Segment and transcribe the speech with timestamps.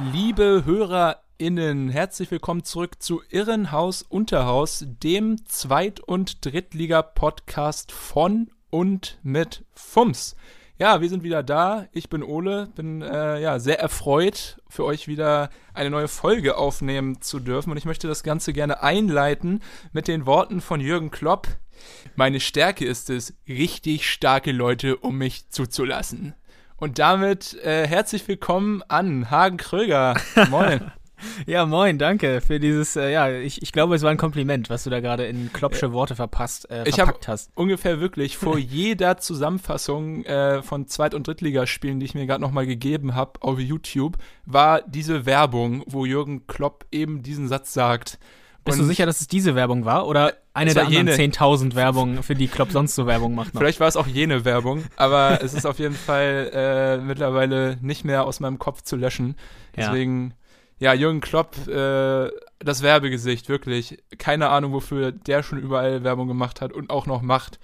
[0.00, 9.64] Liebe HörerInnen, herzlich willkommen zurück zu Irrenhaus Unterhaus, dem Zweit- und Drittliga-Podcast von und mit
[9.74, 10.36] FUMS.
[10.78, 11.88] Ja, wir sind wieder da.
[11.90, 17.20] Ich bin Ole, bin äh, ja sehr erfreut, für euch wieder eine neue Folge aufnehmen
[17.20, 17.72] zu dürfen.
[17.72, 21.48] Und ich möchte das Ganze gerne einleiten mit den Worten von Jürgen Klopp.
[22.14, 26.34] Meine Stärke ist es, richtig starke Leute um mich zuzulassen.
[26.80, 30.16] Und damit äh, herzlich willkommen an Hagen Kröger.
[30.48, 30.92] Moin.
[31.46, 34.84] Ja, moin, danke für dieses, äh, ja, ich, ich glaube, es war ein Kompliment, was
[34.84, 37.50] du da gerade in Kloppsche Worte verpasst, äh, ich verpackt hab hast.
[37.56, 42.66] ungefähr wirklich vor jeder Zusammenfassung äh, von Zweit- und Drittligaspielen, die ich mir gerade nochmal
[42.66, 48.20] gegeben habe auf YouTube, war diese Werbung, wo Jürgen Klopp eben diesen Satz sagt.
[48.68, 51.32] Bist du sicher, dass es diese Werbung war oder eine Es der anderen jene.
[51.32, 53.54] 10.000 Werbungen, für die Klopp sonst so Werbung macht?
[53.54, 53.60] Noch?
[53.60, 58.04] Vielleicht war es auch jene Werbung, aber es ist auf jeden Fall äh, mittlerweile nicht
[58.04, 59.36] mehr aus meinem Kopf zu löschen.
[59.76, 59.86] Ja.
[59.86, 60.34] Deswegen,
[60.78, 62.30] ja, Jürgen Klopp, äh,
[62.60, 64.02] das Werbegesicht, wirklich.
[64.18, 67.58] Keine Ahnung, wofür der schon überall Werbung gemacht hat und auch noch macht.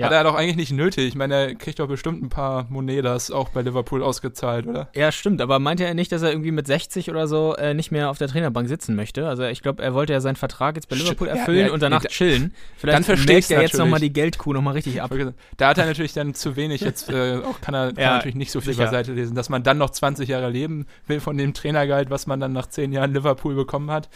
[0.00, 0.06] Ja.
[0.06, 1.08] Hat er doch eigentlich nicht nötig.
[1.08, 4.88] Ich meine, er kriegt doch bestimmt ein paar Monedas auch bei Liverpool ausgezahlt, oder?
[4.94, 7.90] Ja, stimmt, aber meinte er nicht, dass er irgendwie mit 60 oder so äh, nicht
[7.92, 9.28] mehr auf der Trainerbank sitzen möchte?
[9.28, 11.82] Also ich glaube, er wollte ja seinen Vertrag jetzt bei Liverpool ja, erfüllen ja, und
[11.82, 12.54] danach chillen.
[12.76, 15.12] Vielleicht dann versteh melkt ich's er jetzt nochmal die Geldkuh nochmal richtig ab.
[15.56, 18.36] Da hat er natürlich dann zu wenig jetzt, äh, auch kann er, kann Ja, natürlich
[18.36, 18.84] nicht so viel sicher.
[18.86, 22.40] beiseite lesen, dass man dann noch 20 Jahre leben will von dem Trainergehalt, was man
[22.40, 24.08] dann nach 10 Jahren Liverpool bekommen hat.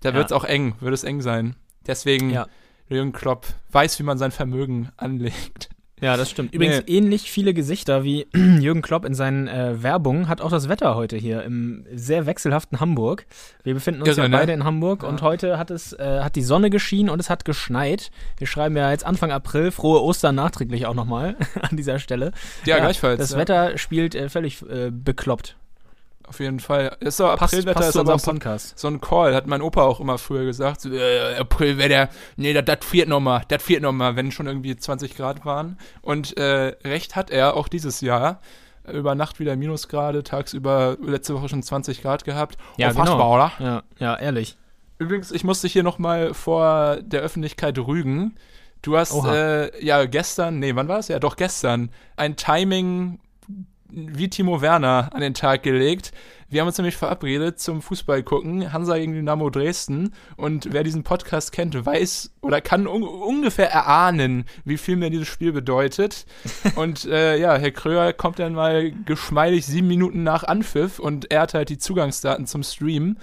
[0.00, 0.14] Da Ja.
[0.16, 1.56] wird es auch eng, wird es eng sein.
[1.86, 2.46] Deswegen, Ja.
[2.92, 5.70] Jürgen Klopp weiß, wie man sein Vermögen anlegt.
[6.02, 6.52] Ja, das stimmt.
[6.52, 10.96] Übrigens, ähnlich viele Gesichter wie Jürgen Klopp in seinen äh, Werbungen hat auch das Wetter
[10.96, 13.24] heute hier im sehr wechselhaften Hamburg.
[13.62, 14.36] Wir befinden uns Irre, ja ne?
[14.36, 15.08] beide in Hamburg Ja.
[15.08, 18.10] und heute hat es äh, hat die Sonne geschienen und es hat geschneit.
[18.36, 19.70] Wir schreiben ja jetzt Anfang April.
[19.70, 22.32] Frohe Ostern nachträglich auch nochmal an dieser Stelle.
[22.64, 23.20] Ja, gleichfalls.
[23.20, 23.38] Das ja.
[23.38, 25.56] Wetter spielt äh, völlig äh, bekloppt.
[26.32, 26.96] Auf jeden Fall.
[27.00, 28.78] Ist so, Passt, Aprilwetter passt ist zu aber so ein, Podcast.
[28.78, 30.80] so ein Call, hat mein Opa auch immer früher gesagt.
[30.80, 35.44] So, äh, Aprilwetter, nee, das, friert nochmal, das friert nochmal, wenn schon irgendwie 20 Grad
[35.44, 35.76] waren.
[36.00, 38.40] Und äh, recht hat er auch dieses Jahr.
[38.90, 42.56] Über Nacht wieder Minusgrade, tagsüber letzte Woche schon 20 Grad gehabt.
[42.78, 43.34] Ja, Unfassbar, genau.
[43.34, 43.52] oder?
[43.58, 44.56] Ja, ja, ehrlich.
[44.96, 48.36] Übrigens, ich musste hier nochmal vor der Öffentlichkeit rügen.
[48.80, 51.08] Du hast äh, ja gestern, nee, wann war es?
[51.08, 53.20] Ja, doch gestern, ein Timing
[53.92, 56.12] wie Timo Werner an den Tag gelegt.
[56.48, 60.12] Wir haben uns nämlich verabredet zum Fußball gucken, Hansa gegen Dynamo Dresden.
[60.36, 65.28] Und wer diesen Podcast kennt, weiß oder kann un ungefähr erahnen, wie viel mir dieses
[65.28, 66.26] Spiel bedeutet.
[66.76, 71.42] Und äh, ja, Herr Kröger kommt dann mal geschmeidig sieben Minuten nach Anpfiff und er
[71.42, 73.16] hat halt die Zugangsdaten zum Stream.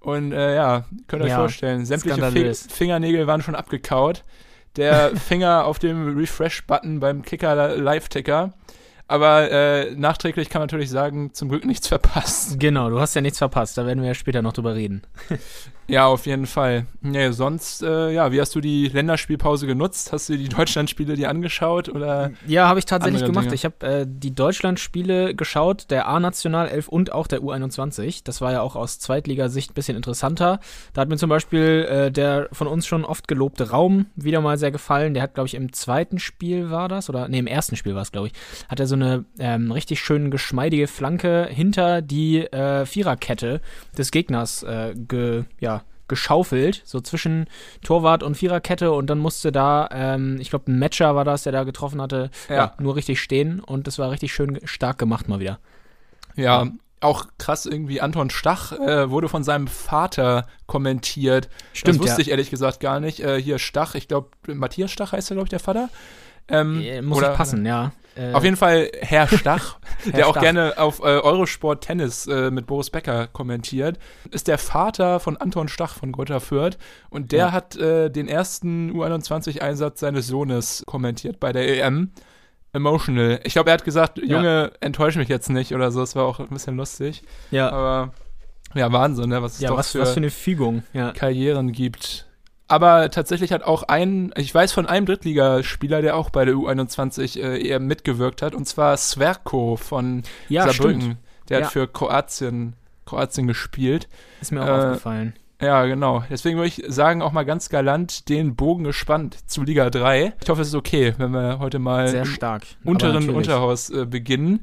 [0.00, 2.66] Und äh, ja, könnt ihr euch Ja, vorstellen, sämtliche Fi skandalös.
[2.70, 4.24] Fingernägel waren schon abgekaut.
[4.76, 8.52] Der Finger auf dem Refresh-Button beim Kicker Live-Ticker.
[9.06, 12.58] Aber äh, nachträglich kann man natürlich sagen, zum Glück nichts verpasst.
[12.58, 13.76] Genau, du hast ja nichts verpasst.
[13.76, 15.02] Da werden wir ja später noch drüber reden.
[15.86, 16.86] Ja, auf jeden Fall.
[17.02, 20.12] Nee, sonst, äh, ja, wie hast du die Länderspielpause genutzt?
[20.12, 22.30] Hast du die Deutschlandspiele dir angeschaut oder?
[22.46, 23.46] Ja, habe ich tatsächlich gemacht.
[23.46, 23.54] Dinge.
[23.54, 28.22] Ich habe äh, die Deutschland-Spiele geschaut, der A-National 11 und auch der U21.
[28.24, 30.60] Das war ja auch aus Zweitligasicht ein bisschen interessanter.
[30.94, 34.56] Da hat mir zum Beispiel äh, der von uns schon oft gelobte Raum wieder mal
[34.56, 35.12] sehr gefallen.
[35.12, 38.02] Der hat, glaube ich, im zweiten Spiel war das, oder nee, im ersten Spiel war
[38.02, 38.32] es, glaube ich,
[38.68, 43.60] hat er so eine ähm, richtig schön geschmeidige Flanke hinter die äh, Viererkette
[43.98, 45.73] des Gegners äh, ge, ja,
[46.08, 47.46] geschaufelt, so zwischen
[47.82, 51.52] Torwart und Viererkette und dann musste da, ähm, ich glaube, ein Matcher war das, der
[51.52, 52.54] da getroffen hatte, ja.
[52.54, 52.74] Ja.
[52.78, 55.58] nur richtig stehen und das war richtig schön stark gemacht mal wieder.
[56.36, 56.66] Ja,
[57.00, 58.00] auch krass irgendwie.
[58.00, 61.48] Anton Stach äh, wurde von seinem Vater kommentiert.
[61.72, 62.26] Stimmt, das wusste ja.
[62.26, 63.20] ich ehrlich gesagt gar nicht.
[63.20, 65.90] Äh, hier Stach, ich glaube, Matthias Stach heißt er, glaube ich, der Vater.
[66.48, 67.92] Ähm, Äh, muss oder- passen, ja.
[68.16, 70.42] Äh, Auf jeden Fall Herr Stach, der auch Stach.
[70.42, 73.98] gerne auf äh, Eurosport Tennis äh, mit Boris Becker kommentiert,
[74.30, 76.78] ist der Vater von Anton Stach von Greuther Fürth
[77.10, 77.52] und der Ja.
[77.52, 82.10] hat äh, den ersten U21-Einsatz seines Sohnes kommentiert bei der EM.
[82.72, 83.38] Emotional.
[83.44, 86.00] Ich glaube, er hat gesagt, Junge, enttäusch mich jetzt nicht oder so.
[86.00, 87.22] Das war auch ein bisschen lustig.
[87.52, 88.12] ja, Aber
[88.74, 89.40] ja, Wahnsinn, ne?
[89.42, 91.12] was es ja doch was, für, was für eine Fügung, ja.
[91.12, 92.26] Karrieren gibt.
[92.66, 97.38] Aber tatsächlich hat auch ein, ich weiß von einem Drittligaspieler, der auch bei der U21
[97.38, 101.00] äh, EM mitgewirkt hat, und zwar Sverko von Ja, Saarbrücken.
[101.00, 101.16] stimmt.
[101.50, 101.64] Der Ja.
[101.66, 102.74] hat für Kroatien,
[103.04, 104.08] Kroatien gespielt.
[104.40, 105.34] Ist mir auch Äh, aufgefallen.
[105.60, 106.24] Ja, genau.
[106.30, 110.32] Deswegen würde ich sagen, auch mal ganz galant den Bogen gespannt zu Liga 3.
[110.42, 112.64] Ich hoffe, es ist okay, wenn wir heute mal Sehr stark.
[112.82, 113.30] Unteren.
[113.30, 114.60] Unterhaus äh, beginnen.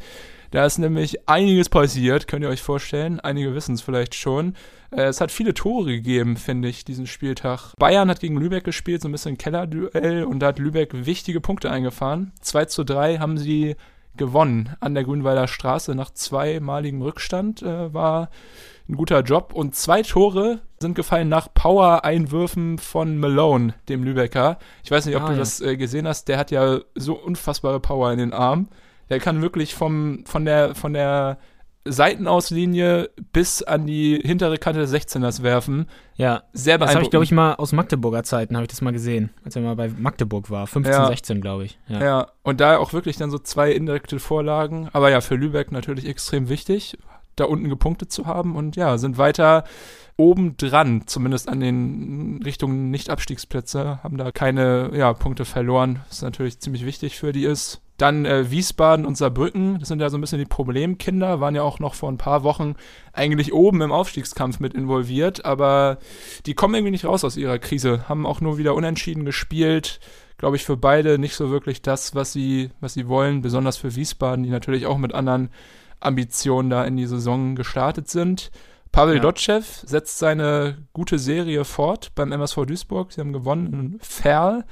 [0.51, 3.19] Da ist nämlich einiges passiert, könnt ihr euch vorstellen.
[3.19, 4.55] Einige wissen es vielleicht schon.
[4.91, 7.73] Äh, es hat viele Tore gegeben, finde ich, diesen Spieltag.
[7.77, 11.71] Bayern hat gegen Lübeck gespielt, so ein bisschen Kellerduell und da hat Lübeck wichtige Punkte
[11.71, 12.33] eingefahren.
[12.41, 13.75] 2 zu 3 haben sie
[14.17, 17.61] gewonnen an der Grünwalder Straße nach zweimaligem Rückstand.
[17.61, 18.29] Äh, war
[18.89, 19.53] ein guter Job.
[19.53, 24.57] Und zwei Tore sind gefallen nach Power-Einwürfen von Malone, dem Lübecker.
[24.83, 25.39] Ich weiß nicht, ob Ah, du ja.
[25.39, 26.27] das äh, gesehen hast.
[26.27, 28.67] Der hat ja so unfassbare Power in den Armen.
[29.11, 31.37] Der kann wirklich vom, von der, von der
[31.83, 35.87] Seitenauslinie bis an die hintere Kante des 16ers werfen.
[36.15, 38.93] Ja, Sehr das habe ich, glaube ich, mal aus Magdeburger Zeiten, habe ich das mal
[38.93, 40.67] gesehen, als er mal bei Magdeburg war.
[40.67, 41.07] 15, Ja.
[41.07, 41.79] 16, glaube ich.
[41.87, 42.03] Ja.
[42.03, 44.89] Ja, und da auch wirklich dann so zwei indirekte Vorlagen.
[44.93, 46.97] Aber ja, für Lübeck natürlich extrem wichtig,
[47.35, 49.63] da unten gepunktet zu haben und ja, sind weiter
[50.17, 56.59] oben dran, zumindest an den Richtungen Nicht-Abstiegsplätze, haben da keine ja, Punkte verloren, was natürlich
[56.59, 57.81] ziemlich wichtig für die ist.
[58.01, 61.61] Dann äh, Wiesbaden und Saarbrücken, das sind ja so ein bisschen die Problemkinder, waren ja
[61.61, 62.73] auch noch vor ein paar Wochen
[63.13, 65.99] eigentlich oben im Aufstiegskampf mit involviert, aber
[66.47, 69.99] die kommen irgendwie nicht raus aus ihrer Krise, haben auch nur wieder unentschieden gespielt,
[70.39, 73.95] glaube ich, für beide nicht so wirklich das, was sie, was sie wollen, besonders für
[73.95, 75.51] Wiesbaden, die natürlich auch mit anderen
[75.99, 78.49] Ambitionen da in die Saison gestartet sind.
[78.91, 79.21] Pavel Ja.
[79.21, 83.11] Dotschew setzt seine gute Serie fort beim MSV Duisburg.
[83.11, 84.65] Sie haben gewonnen in Ferl.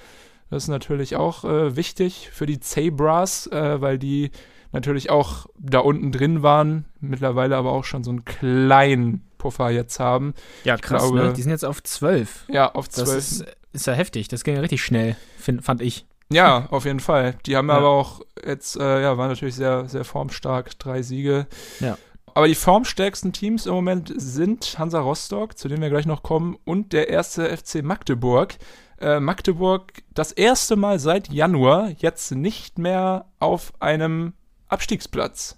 [0.49, 4.31] Das ist natürlich auch äh, wichtig für die Zebras, äh, weil die
[4.71, 9.99] natürlich auch da unten drin waren, mittlerweile aber auch schon so einen kleinen Puffer jetzt
[9.99, 10.33] haben.
[10.63, 11.33] Ja, krass, glaube- ne?
[11.33, 12.45] Die sind jetzt auf 12.
[12.49, 13.17] Ja, auf Das zwölf.
[13.17, 14.27] ist, ist ja heftig.
[14.27, 16.05] Das ging ja richtig schnell, find, fand ich.
[16.31, 17.35] Ja, auf jeden Fall.
[17.47, 17.77] Die haben Ja.
[17.77, 20.77] aber auch jetzt, äh, ja, waren natürlich sehr, sehr formstark.
[20.77, 21.47] Drei Siege.
[21.79, 21.97] Ja.
[22.35, 26.55] Aber die formstärksten Teams im Moment sind Hansa Rostock, zu denen wir gleich noch kommen,
[26.65, 28.55] und der erste FC Magdeburg.
[28.99, 34.33] Äh, Magdeburg das erste Mal seit Januar jetzt nicht mehr auf einem
[34.67, 35.57] Abstiegsplatz.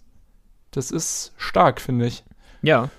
[0.72, 2.24] Das ist stark, finde ich.
[2.62, 2.90] Ja,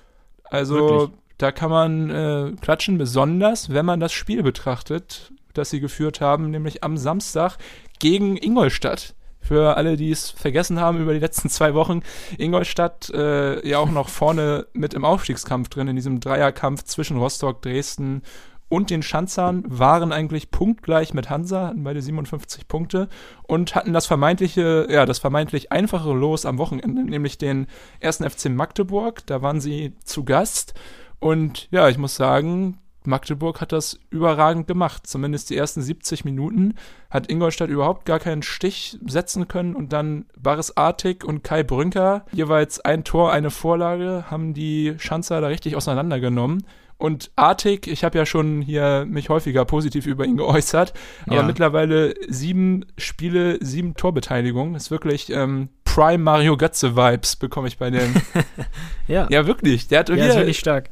[0.44, 1.19] Also Wirklich.
[1.39, 6.50] da kann man äh, klatschen, besonders wenn man das Spiel betrachtet, das sie geführt haben,
[6.50, 7.56] nämlich am Samstag
[7.99, 9.15] gegen Ingolstadt.
[9.41, 12.03] Für alle, die es vergessen haben über die letzten zwei Wochen,
[12.39, 17.61] Ingolstadt äh, ja auch noch vorne mit im Aufstiegskampf drin, in diesem Dreierkampf zwischen Rostock,
[17.61, 18.23] Dresden
[18.72, 23.10] und den Schanzern, waren eigentlich punktgleich mit Hansa, hatten beide 57 Punkte
[23.42, 27.66] und hatten das vermeintliche, ja, das vermeintlich einfache Los am Wochenende, nämlich den
[28.00, 29.26] ersten FC Magdeburg.
[29.26, 30.72] Da waren sie zu Gast.
[31.20, 35.06] Und ja, ich muss sagen, Magdeburg hat das überragend gemacht.
[35.06, 36.76] Zumindest die ersten 70 Minuten
[37.10, 39.76] hat Ingolstadt überhaupt gar keinen Stich setzen können.
[39.76, 45.42] Und dann Baris Artig und Kai Brünker, jeweils ein Tor, eine Vorlage, haben die Schanzer
[45.42, 46.64] da richtig auseinandergenommen.
[47.02, 50.93] Und Artig, ich habe ja schon hier mich häufiger positiv über ihn geäußert,
[51.26, 51.43] aber Ja.
[51.43, 54.76] mittlerweile sieben Spiele, sieben Torbeteiligungen.
[54.76, 58.14] Ist wirklich ähm, Prime Mario Götze-Vibes bekomme ich bei dem.
[59.08, 59.26] ja.
[59.31, 59.88] ja, wirklich.
[59.88, 60.90] Der hat Ja, ist wirklich stark.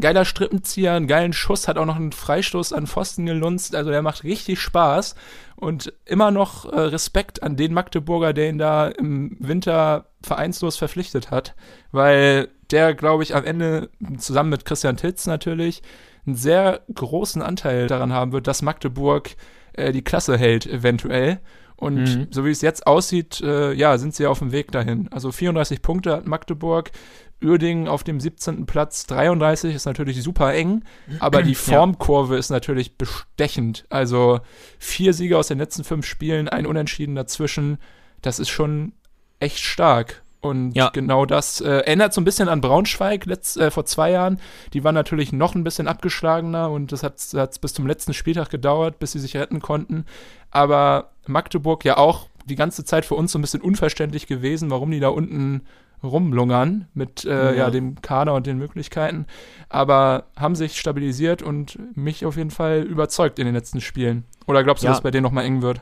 [0.00, 3.76] geiler Strippenzieher, einen geilen Schuss, hat auch noch einen Freistoß an Pfosten gelunzt.
[3.76, 5.14] Also der macht richtig Spaß.
[5.56, 11.30] Und immer noch äh, Respekt an den Magdeburger, der ihn da im Winter vereinslos verpflichtet
[11.30, 11.54] hat.
[11.92, 15.82] Weil der, glaube ich, am Ende, zusammen mit Christian Titz natürlich,
[16.26, 19.30] einen sehr großen Anteil daran haben wird, dass Magdeburg
[19.74, 21.40] äh, die Klasse hält, eventuell.
[21.76, 22.26] Und Mhm.
[22.30, 25.08] so wie es jetzt aussieht, äh, ja, sind sie auf dem Weg dahin.
[25.12, 26.90] Also 34 Punkte hat Magdeburg.
[27.42, 28.64] Uerdingen auf dem 17.
[28.64, 30.82] Platz, 33 ist natürlich super eng,
[31.18, 33.84] aber die Formkurve ist natürlich bestechend.
[33.90, 34.40] Also
[34.78, 37.78] vier Siege aus den letzten fünf Spielen, ein Unentschieden dazwischen,
[38.22, 38.92] das ist schon
[39.40, 40.22] echt stark.
[40.44, 40.90] Und Ja.
[40.90, 44.40] genau das äh, erinnert so ein bisschen an Braunschweig letzt, äh, vor zwei Jahren.
[44.72, 48.50] Die waren natürlich noch ein bisschen abgeschlagener und das hat es bis zum letzten Spieltag
[48.50, 50.04] gedauert, bis sie sich retten konnten.
[50.50, 54.90] Aber Magdeburg ja auch die ganze Zeit für uns so ein bisschen unverständlich gewesen, warum
[54.90, 55.62] die da unten
[56.02, 57.52] rumlungern mit äh, ja.
[57.52, 57.70] Ja.
[57.70, 59.26] dem Kader und den Möglichkeiten.
[59.70, 64.24] Aber haben sich stabilisiert und mich auf jeden Fall überzeugt in den letzten Spielen.
[64.46, 64.92] Oder glaubst du, Ja.
[64.92, 65.80] dass bei denen nochmal eng wird?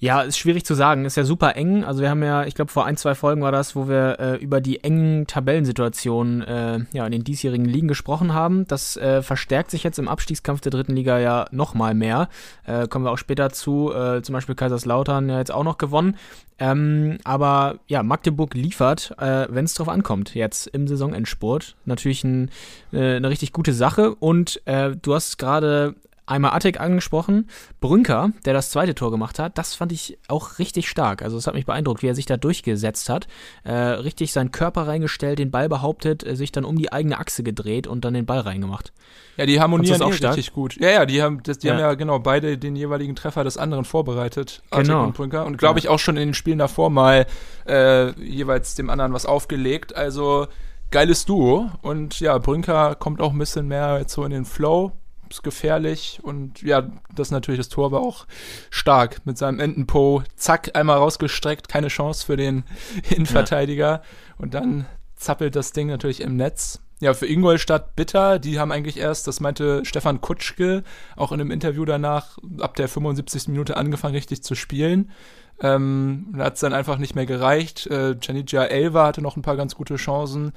[0.00, 1.04] Ja, ist schwierig zu sagen.
[1.04, 1.82] Ist ja super eng.
[1.82, 4.36] Also wir haben ja, ich glaube vor ein, zwei Folgen war das, wo wir äh,
[4.36, 8.64] über die engen Tabellensituationen äh, ja, in den diesjährigen Ligen gesprochen haben.
[8.68, 12.28] Das äh, verstärkt sich jetzt im Abstiegskampf der dritten Liga ja noch mal mehr.
[12.64, 13.92] Äh, kommen wir auch später zu.
[13.92, 16.16] Äh, zum Beispiel Kaiserslautern ja jetzt auch noch gewonnen.
[16.60, 21.74] Ähm, aber ja, Magdeburg liefert, äh, wenn es drauf ankommt, jetzt im Saisonendspurt.
[21.86, 22.50] Natürlich ein,
[22.92, 24.14] eine richtig gute Sache.
[24.14, 25.94] Und du hast gerade
[26.28, 27.48] einmal Attic angesprochen.
[27.80, 31.22] Brünker, der das zweite Tor gemacht hat, das fand ich auch richtig stark.
[31.22, 33.26] Also es hat mich beeindruckt, wie er sich da durchgesetzt hat.
[33.64, 37.42] Äh, richtig seinen Körper reingestellt, den Ball behauptet, äh, sich dann um die eigene Achse
[37.42, 38.92] gedreht und dann den Ball reingemacht.
[39.36, 40.36] Ja, die harmonieren auch eh stark?
[40.36, 40.76] richtig gut.
[40.80, 41.74] Ja, ja, die haben, das, die Ja.
[41.74, 45.04] haben ja genau beide den jeweiligen Treffer des anderen vorbereitet, Artig Genau.
[45.04, 45.46] und Brünker.
[45.46, 47.26] Und glaube ich auch schon in den Spielen davor mal
[47.68, 49.94] äh, jeweils dem anderen was aufgelegt.
[49.96, 50.46] Also
[50.90, 51.70] geiles Duo.
[51.82, 54.92] Und ja, Brünker kommt auch ein bisschen mehr so in den Flow.
[55.30, 58.26] Ist gefährlich und ja, das natürlich das Tor war auch
[58.70, 60.22] stark mit seinem Entenpo.
[60.36, 62.64] Zack, einmal rausgestreckt, keine Chance für den
[63.10, 64.02] Innenverteidiger.
[64.38, 66.80] Und dann zappelt das Ding natürlich im Netz.
[67.00, 68.38] Ja, für Ingolstadt bitter.
[68.38, 70.82] Die haben eigentlich erst, das meinte Stefan Kutschke,
[71.14, 73.48] auch in einem Interview danach, ab der 75.
[73.48, 75.10] Minute angefangen, richtig zu spielen.
[75.60, 77.86] Ähm, da hat es dann einfach nicht mehr gereicht.
[77.88, 80.52] Äh, Janija Elva hatte noch ein paar ganz gute Chancen.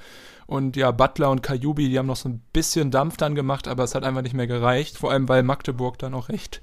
[0.46, 3.84] Und ja, Butler und Kajubi, die haben noch so ein bisschen Dampf dann gemacht, aber
[3.84, 4.98] es hat einfach nicht mehr gereicht.
[4.98, 6.60] Vor allem, weil Magdeburg dann auch recht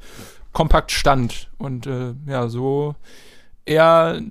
[0.53, 1.49] kompakt stand.
[1.57, 2.95] Und äh, ja, so
[3.65, 4.21] eher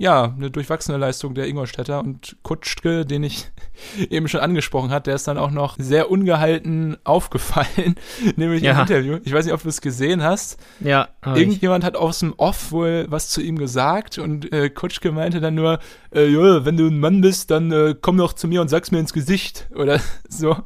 [0.00, 3.50] ja, eine durchwachsene Leistung der Ingolstädter und Kutschke, den ich
[4.08, 7.96] eben schon angesprochen hat, der ist dann auch noch sehr ungehalten aufgefallen,
[8.36, 8.80] nämlich im Ja.
[8.80, 9.18] Interview.
[9.24, 10.58] Ich weiß nicht, ob du es gesehen hast.
[10.80, 11.42] Ja, hab ich.
[11.42, 15.54] Irgendjemand hat aus dem Off wohl was zu ihm gesagt und äh, Kutschke meinte dann
[15.54, 15.80] nur,
[16.12, 16.28] äh,
[16.64, 19.12] wenn du ein Mann bist, dann äh, komm doch zu mir und sag's mir ins
[19.12, 20.56] Gesicht oder so.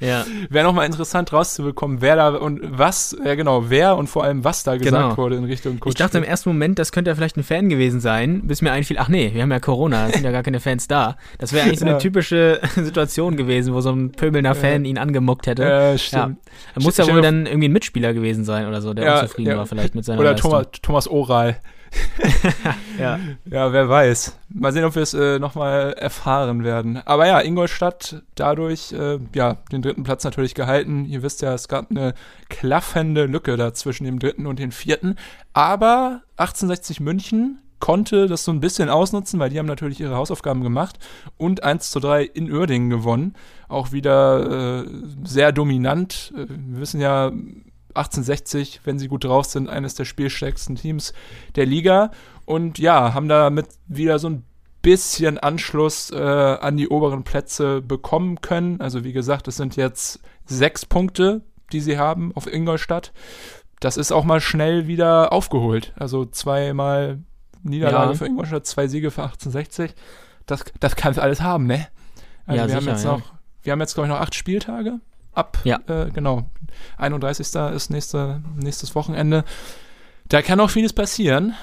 [0.00, 0.24] Ja.
[0.50, 4.62] Wäre nochmal interessant rauszubekommen, wer da und was, ja genau, wer und vor allem was
[4.62, 5.16] da gesagt Genau.
[5.16, 5.88] wurde in Richtung Kutschke.
[5.90, 8.72] Ich dachte im ersten Moment, das könnte ja vielleicht ein Fan gewesen sein, bis mir
[8.72, 11.16] einfiel, ach nee, wir haben ja Corona, es sind ja gar keine Fans da.
[11.38, 11.98] Das wäre eigentlich so eine Ja.
[11.98, 15.64] typische Situation gewesen, wo so ein pöbelnder Fan ihn angemuckt hätte.
[15.64, 16.38] äh, stimmt.
[16.74, 19.50] Er muss ja wohl dann irgendwie ein Mitspieler gewesen sein oder so, der Ja, unzufrieden
[19.52, 19.56] ja.
[19.58, 20.50] war vielleicht mit seiner Oder Leistung.
[20.52, 21.56] Thomas, Thomas Oral.
[22.98, 23.18] Ja.
[23.50, 24.38] Ja, wer weiß.
[24.48, 27.00] Mal sehen, ob wir es äh, nochmal erfahren werden.
[27.04, 31.04] Aber ja, Ingolstadt dadurch äh, ja den dritten Platz natürlich gehalten.
[31.06, 32.14] Ihr wisst ja, es gab eine
[32.48, 35.16] klaffende Lücke da zwischen dem dritten und dem vierten.
[35.52, 40.62] Aber 1860 München konnte das so ein bisschen ausnutzen, weil die haben natürlich ihre Hausaufgaben
[40.62, 40.98] gemacht
[41.36, 43.34] und 1 zu 3 in Uerdingen gewonnen.
[43.68, 44.88] Auch wieder äh,
[45.24, 46.32] sehr dominant.
[46.34, 47.30] Äh, Wir wissen ja,
[47.94, 51.12] 1860, wenn sie gut drauf sind, eines der spielstärksten Teams
[51.56, 52.10] der Liga.
[52.44, 54.44] Und ja, haben damit wieder so ein
[54.82, 58.80] bisschen Anschluss äh, an die oberen Plätze bekommen können.
[58.80, 61.40] Also wie gesagt, es sind jetzt sechs Punkte,
[61.72, 63.12] die sie haben auf Ingolstadt.
[63.80, 65.92] Das ist auch mal schnell wieder aufgeholt.
[65.96, 67.20] Also zweimal
[67.62, 68.18] Niederlage Ja.
[68.18, 69.94] für Ingolstadt, zwei Siege für 1860.
[70.46, 71.86] Das, das kann es alles haben, ne?
[72.46, 73.12] Also Ja, wir haben sicher, jetzt ja.
[73.12, 73.22] noch,
[73.62, 75.00] wir haben jetzt, glaube ich, noch acht Spieltage
[75.34, 75.58] ab.
[75.64, 75.80] Ja.
[75.86, 76.44] Äh, genau.
[76.98, 77.54] 31.
[77.74, 79.44] ist nächste, nächstes Wochenende.
[80.28, 81.54] Da kann auch vieles passieren.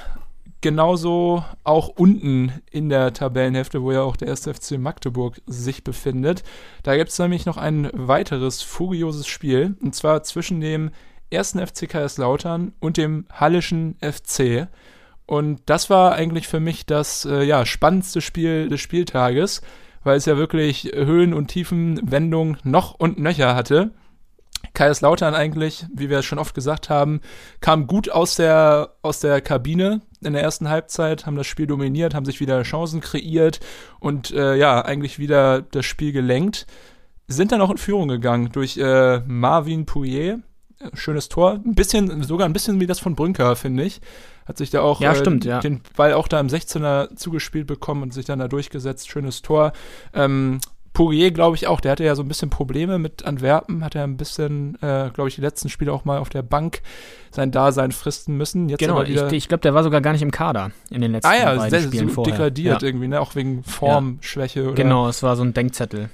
[0.62, 4.44] Genauso auch unten in der Tabellenhälfte, wo ja auch der 1.
[4.48, 6.44] FC Magdeburg sich befindet.
[6.84, 9.75] Da gibt es nämlich noch ein weiteres furioses Spiel.
[9.82, 10.92] Und zwar zwischen dem
[11.34, 11.54] 1.
[11.54, 14.68] FC Kaiserslautern und dem Hallischen FC.
[15.25, 19.62] Und das war eigentlich für mich das äh, ja, spannendste Spiel des Spieltages,
[20.03, 23.91] weil es ja wirklich Höhen und Tiefen, Wendungen noch und nöcher hatte.
[24.74, 27.22] Kaiserslautern eigentlich, wie wir es schon oft gesagt haben,
[27.60, 32.13] kam gut aus der, aus der Kabine in der ersten Halbzeit, haben das Spiel dominiert,
[32.13, 33.60] haben sich wieder Chancen kreiert
[34.00, 36.67] und äh, ja, eigentlich wieder das Spiel gelenkt.
[37.27, 40.38] Sind dann auch in Führung gegangen durch äh, Marvin Pouillet.
[40.93, 41.60] Schönes Tor.
[41.65, 44.01] Ein bisschen, sogar ein bisschen wie das von Brünker, finde ich.
[44.45, 45.60] Hat sich da auch Ja, äh, stimmt, ja.
[45.60, 49.10] den Ball auch da im 16er zugespielt bekommen und sich dann da durchgesetzt.
[49.10, 49.74] Schönes Tor.
[50.13, 50.60] Ähm,
[50.93, 54.03] Poirier, glaube ich auch, der hatte ja so ein bisschen Probleme mit Antwerpen, hat er
[54.03, 56.81] ein bisschen, äh, glaube ich, die letzten Spiele auch mal auf der Bank
[57.31, 58.67] sein Dasein fristen müssen.
[58.67, 61.29] Jetzt Genau, ich, ich glaube, der war sogar gar nicht im Kader in den letzten
[61.29, 62.33] ah ja, beiden sehr, Spielen so vorher.
[62.33, 62.88] degradiert ja.
[62.88, 63.21] irgendwie, ne?
[63.21, 66.10] auch wegen Formschwäche oder Genau, es war so ein Denkzettel.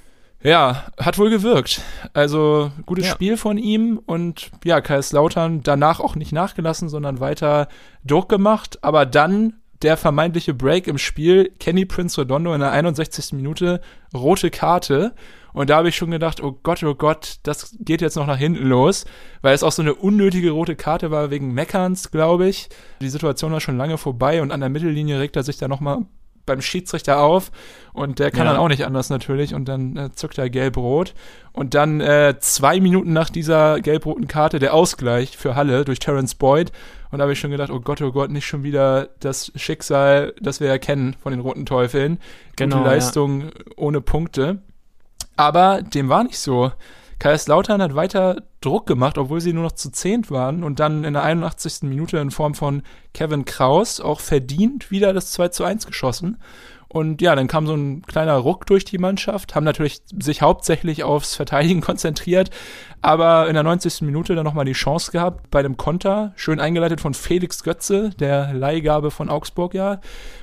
[0.48, 1.82] Ja, hat wohl gewirkt.
[2.13, 3.12] Also gutes Ja.
[3.12, 7.68] Spiel von ihm und ja, Kaiserslautern danach auch nicht nachgelassen, sondern weiter
[8.06, 8.82] Druck gemacht.
[8.82, 13.34] Aber dann der vermeintliche Break im Spiel, Kenny Prince Redondo in der 61.
[13.34, 13.82] Minute,
[14.13, 15.13] rote Karte.
[15.51, 18.38] Und da habe ich schon gedacht, oh Gott, oh Gott, das geht jetzt noch nach
[18.38, 19.06] hinten los,
[19.42, 22.70] weil es auch so eine unnötige rote Karte war wegen Meckerns, glaube ich.
[23.01, 26.06] Die Situation war schon lange vorbei und an der Mittellinie regt er sich da nochmal
[26.48, 27.51] beim Schiedsrichter auf
[27.94, 28.54] und der kann Ja.
[28.54, 31.13] dann auch nicht anders natürlich und dann äh, zückt er gelb-rot
[31.54, 36.34] und dann äh, zwei Minuten nach dieser gelb-roten Karte der Ausgleich für Halle durch Terence
[36.34, 36.72] Boyd
[37.12, 40.34] und da habe ich schon gedacht, oh Gott, oh Gott, nicht schon wieder das Schicksal,
[40.42, 42.20] das wir ja kennen von den Roten Teufeln.
[42.56, 42.94] Genau, Gute ja.
[42.96, 43.44] Leistung
[43.77, 44.62] ohne Punkte.
[45.38, 46.72] Aber dem war nicht so.
[47.19, 51.13] Kaiserslautern hat weiter Druck gemacht, obwohl sie nur noch zu zehnt waren und dann in
[51.13, 51.83] der 81.
[51.83, 52.83] Minute in Form von
[53.13, 56.38] Kevin Kraus auch verdient wieder das 2 zu 1 geschossen.
[56.89, 61.03] Und ja, dann kam so ein kleiner Ruck durch die Mannschaft, haben natürlich sich hauptsächlich
[61.03, 62.50] aufs Verteidigen konzentriert,
[63.01, 64.01] aber in der 90.
[64.03, 68.53] Minute dann nochmal die Chance gehabt bei dem Konter, schön eingeleitet von Felix Götze, der
[68.53, 70.00] Leihgabe von Augsburg ja,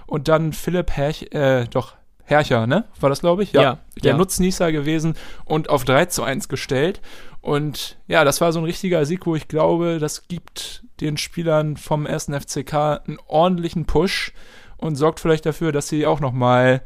[0.07, 2.85] und dann Philipp Herch, äh, doch, Hercher, ne?
[3.01, 3.53] War das, glaube ich?
[3.53, 4.17] Ja, Der ja.
[4.17, 5.15] Nutznießer gewesen
[5.45, 7.01] und auf 3 zu 1 gestellt.
[7.41, 11.77] Und ja, das war so ein richtiger Sieg, wo ich glaube, das gibt den Spielern
[11.77, 14.33] vom ersten FCK einen ordentlichen Push
[14.79, 16.83] und sorgt vielleicht dafür, dass sie auch nochmal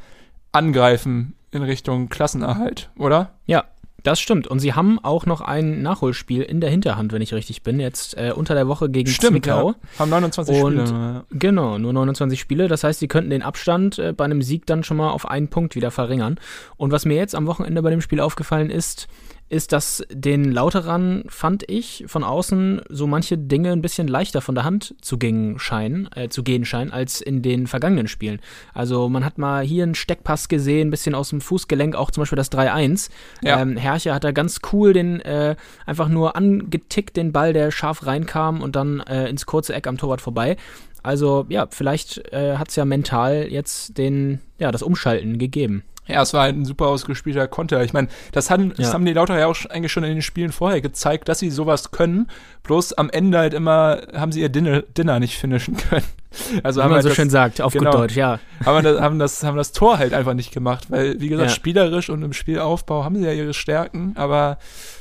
[0.51, 3.35] angreifen in Richtung Klassenerhalt, oder?
[3.47, 3.65] Ja,
[4.03, 4.47] das stimmt.
[4.47, 8.17] Und sie haben auch noch ein Nachholspiel in der Hinterhand, wenn ich richtig bin, jetzt
[8.17, 9.71] äh, unter der Woche gegen Zwickau.
[9.71, 9.99] ja.
[9.99, 11.25] Haben 29 Und- Spiele.
[11.31, 12.69] Genau, nur 29 Spiele.
[12.69, 15.49] Das heißt, sie könnten den Abstand äh, bei einem Sieg dann schon mal auf einen
[15.49, 16.39] Punkt wieder verringern.
[16.77, 19.09] Und was mir jetzt am Wochenende bei dem Spiel aufgefallen ist,
[19.49, 24.55] ist, dass den Lauterern, fand ich, von außen so manche Dinge ein bisschen leichter von
[24.55, 28.41] der Hand zu gehen scheinen, äh, zu gehen scheinen, als in den vergangenen Spielen.
[28.75, 32.23] Also man hat mal hier einen Steckpass gesehen, ein bisschen aus dem Fußgelenk, auch zum
[32.23, 33.11] Beispiel das 3-1.
[33.43, 33.61] Ja.
[33.61, 38.07] Ähm, Herrcher hat da ganz cool den äh, einfach nur angetickt, den Ball, der scharf
[38.07, 40.57] reinkam und dann äh, ins kurze Eck am Torwart vorbei.
[41.03, 45.85] Also ja, vielleicht äh, hat es ja mental jetzt den, ja, das Umschalten gegeben.
[46.09, 47.85] Ja, es war halt ein super ausgespielter Konter.
[47.85, 48.93] Ich meine, das, haben- das Ja.
[48.95, 51.91] haben die Lauter ja auch eigentlich schon in den Spielen vorher gezeigt, dass sie sowas
[51.91, 52.27] können.
[52.65, 56.05] Bloß am Ende halt immer haben sie ihr Dinner, Dinner nicht finishen können.
[56.63, 57.91] Also Wie haben man halt so das, schön sagt, auf genau.
[57.91, 58.39] gut Deutsch, ja.
[58.65, 61.55] haben, das, haben, das, haben das Tor halt einfach nicht gemacht, weil, wie gesagt, Ja.
[61.55, 64.59] spielerisch und im Spielaufbau haben sie ja ihre Stärken, aber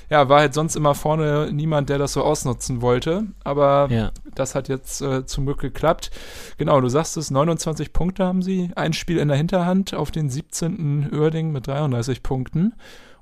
[0.09, 3.23] ja, war halt sonst immer vorne niemand, der das so ausnutzen wollte.
[3.43, 4.11] Aber Ja.
[4.35, 6.11] das hat jetzt äh, zum Glück geklappt.
[6.57, 10.29] Genau, du sagst es, 29 Punkte haben sie, ein Spiel in der Hinterhand auf den
[10.29, 11.09] 17.
[11.13, 12.73] Uerding mit 33 Punkten.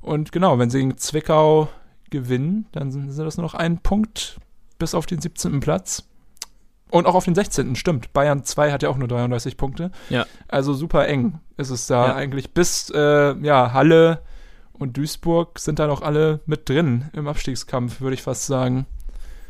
[0.02, 1.70] Und genau, wenn sie gegen Zwickau
[2.12, 4.40] gewinnen, dann sind sind das nur noch ein Punkt
[4.78, 5.60] bis auf den 17.
[5.62, 6.04] Platz.
[6.92, 7.76] Und auch auf den 16.
[7.76, 8.14] stimmt.
[8.14, 9.90] Bayern 2 hat ja auch nur 33 Punkte.
[10.10, 10.26] Ja.
[10.48, 12.16] Also super eng ist es da Ja.
[12.16, 12.54] eigentlich.
[12.54, 14.20] Bis äh, ja, Halle
[14.78, 18.86] und Duisburg sind da noch alle mit drin im Abstiegskampf, würde ich fast sagen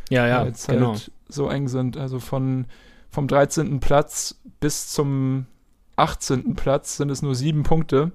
[0.10, 0.91] Ja, ja, weil es genau.
[0.91, 1.98] halt so eng sind.
[1.98, 2.65] Also von,
[3.10, 3.79] vom 13.
[3.79, 5.48] Platz bis zum
[5.96, 6.55] 18.
[6.55, 8.12] Platz sind es nur sieben Punkte.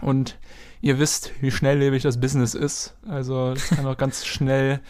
[0.00, 0.38] Und
[0.80, 2.96] ihr wisst, wie schnelllebig das Business ist.
[3.06, 4.80] Also es kann auch ganz schnell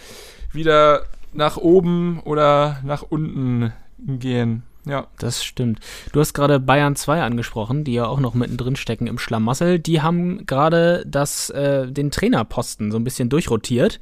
[0.53, 4.63] wieder nach oben oder nach unten gehen.
[4.85, 5.79] Ja, Das stimmt.
[6.13, 9.79] Du hast gerade Bayern 2 angesprochen, die ja auch noch mittendrin stecken im Schlamassel.
[9.79, 14.01] Die haben gerade das, äh, den Trainerposten so ein bisschen durchrotiert.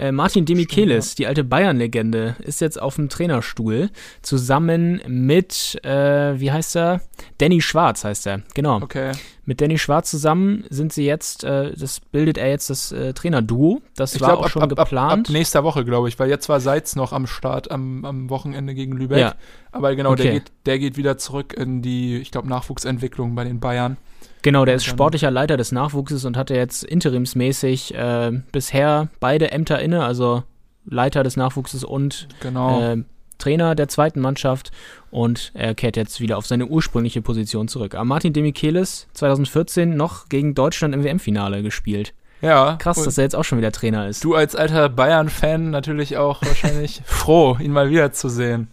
[0.00, 3.90] Äh, Martin Demichelis, die alte Bayern-Legende, ist jetzt auf dem Trainerstuhl
[4.22, 7.02] zusammen mit, äh, wie heißt er?
[7.36, 8.80] Danny Schwarz heißt er, genau.
[8.80, 9.12] okay.
[9.44, 13.82] Mit Danny Schwarz zusammen sind sie jetzt, äh, das bildet er jetzt das äh, Trainerduo.
[13.94, 15.28] Das Ich war glaube, auch ab, schon ab, ab, ab geplant.
[15.28, 18.92] nächster Woche, glaube ich, weil jetzt war Seitz noch am Start am, am Wochenende gegen
[18.92, 19.18] Lübeck.
[19.18, 19.34] Ja.
[19.70, 20.34] Aber genau, der, Okay.
[20.38, 23.98] geht, der geht wieder zurück in die, ich glaube, Nachwuchsentwicklung bei den Bayern.
[24.42, 29.80] Genau, der ist sportlicher Leiter des Nachwuchses und hatte jetzt interimsmäßig äh, bisher beide Ämter
[29.80, 30.42] inne, also
[30.86, 32.80] Leiter des Nachwuchses und Genau.
[32.80, 33.02] äh,
[33.38, 34.70] Trainer der zweiten Mannschaft
[35.10, 37.94] und er kehrt jetzt wieder auf seine ursprüngliche Position zurück.
[37.94, 42.12] Aber Martin Demichelis 2014 noch gegen Deutschland im WM-Finale gespielt.
[42.42, 42.76] ja.
[42.78, 44.24] Krass, dass er jetzt auch schon wieder Trainer ist.
[44.24, 48.68] du als alter Bayern-Fan natürlich auch wahrscheinlich froh, ihn mal wiederzusehen.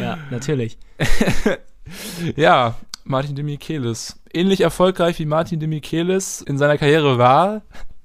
[0.00, 0.78] Ja, natürlich.
[2.36, 2.74] Ja,
[3.06, 4.20] Martin de Michelis.
[4.32, 7.62] Ähnlich erfolgreich wie Martin de Michelis in seiner Karriere war,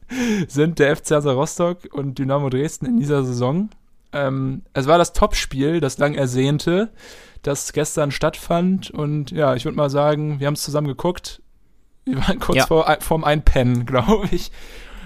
[0.48, 3.70] sind der FC Hansa Rostock und Dynamo Dresden in dieser Saison.
[4.14, 6.90] Ähm, es war das Topspiel, das lang ersehnte,
[7.44, 8.92] das gestern stattfand.
[8.92, 11.42] Und ja, ich würde mal sagen, wir haben es zusammen geguckt.
[12.06, 12.66] Wir waren kurz Ja.
[12.68, 14.52] vor, vorm Einpennen, glaube ich.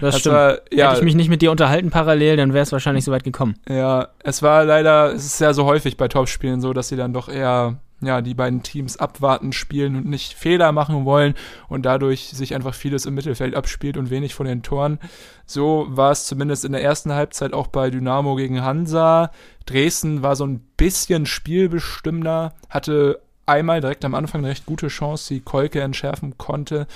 [0.02, 0.36] Das, Das stimmt.
[0.36, 0.90] war- ja.
[0.90, 3.56] Hätte ich mich nicht mit dir unterhalten parallel, dann wäre es wahrscheinlich so weit gekommen.
[3.70, 7.14] Ja, es war leider, es ist ja so häufig bei Topspielen so, dass sie dann
[7.14, 11.36] doch eher, ja, die beiden Teams abwarten spielen und nicht Fehler machen wollen
[11.68, 15.00] und dadurch sich einfach vieles im Mittelfeld abspielt und wenig von den Toren.
[15.46, 19.32] So war es zumindest in der ersten Halbzeit auch bei Dynamo gegen Hansa.
[19.66, 25.34] Dresden war so ein bisschen spielbestimmender, hatte einmal direkt am Anfang eine recht gute Chance,
[25.34, 26.88] die Kolke entschärfen konnte.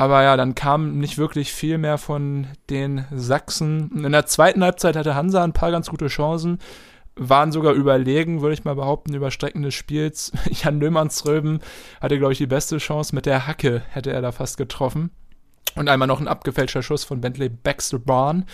[0.00, 4.04] Aber ja, dann kam nicht wirklich viel mehr von den Sachsen.
[4.04, 6.58] In der zweiten Halbzeit hatte Hansa ein paar ganz gute Chancen,
[7.16, 10.32] waren sogar überlegen, würde ich mal behaupten, über Strecken des Spiels.
[10.50, 11.60] Jan Löhmannsröben
[12.00, 13.14] hatte, glaube ich, die beste Chance.
[13.14, 15.10] Mit der Hacke hätte er da fast getroffen.
[15.76, 18.44] Und einmal noch ein abgefälschter Schuss von Bentley Baxter Barn,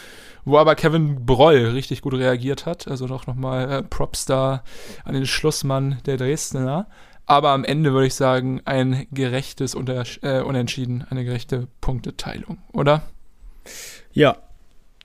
[0.45, 2.89] wo aber Kevin Broll richtig gut reagiert hat.
[2.89, 4.63] Also doch nochmal äh, Props da
[5.05, 6.89] an den Schlussmann der Dresdner.
[7.25, 13.03] Aber am Ende würde ich sagen, ein gerechtes Unter äh, Unentschieden, eine gerechte Punkteteilung, oder?
[14.13, 14.37] Ja.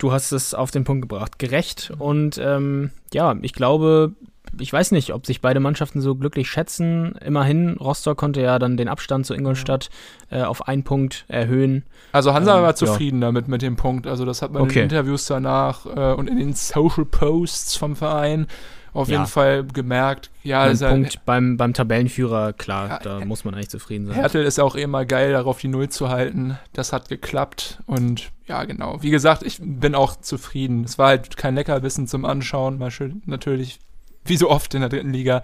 [0.02, 1.40] Du hast es auf den Punkt gebracht.
[1.40, 4.14] Gerecht und ähm, ja, ich glaube,
[4.60, 7.14] ich weiß nicht, ob sich beide Mannschaften so glücklich schätzen.
[7.24, 9.90] Immerhin, Rostock konnte ja dann den Abstand zu Ingolstadt
[10.30, 11.84] äh, auf einen Punkt erhöhen.
[12.12, 12.76] Also Hansa Ähm, war ja.
[12.76, 14.08] zufrieden damit mit dem Punkt.
[14.08, 14.80] Also das hat man in Okay.
[14.80, 18.48] den Interviews danach äh, und in den Social Posts vom Verein
[18.93, 19.17] auf Ja.
[19.19, 20.30] jeden Fall gemerkt.
[20.43, 24.15] Ja, ist ja, Punkt beim, beim Tabellenführer, klar, Ja, da muss man eigentlich zufrieden sein.
[24.15, 26.58] Hertel ist auch immer geil, darauf die Null zu halten.
[26.73, 29.01] Das hat geklappt und ja, genau.
[29.01, 30.84] Wie gesagt, ich bin auch zufrieden.
[30.84, 33.80] Es war halt kein Leckerbissen zum Anschauen, mal schön, natürlich,
[34.25, 35.41] wie so oft in der dritten Liga.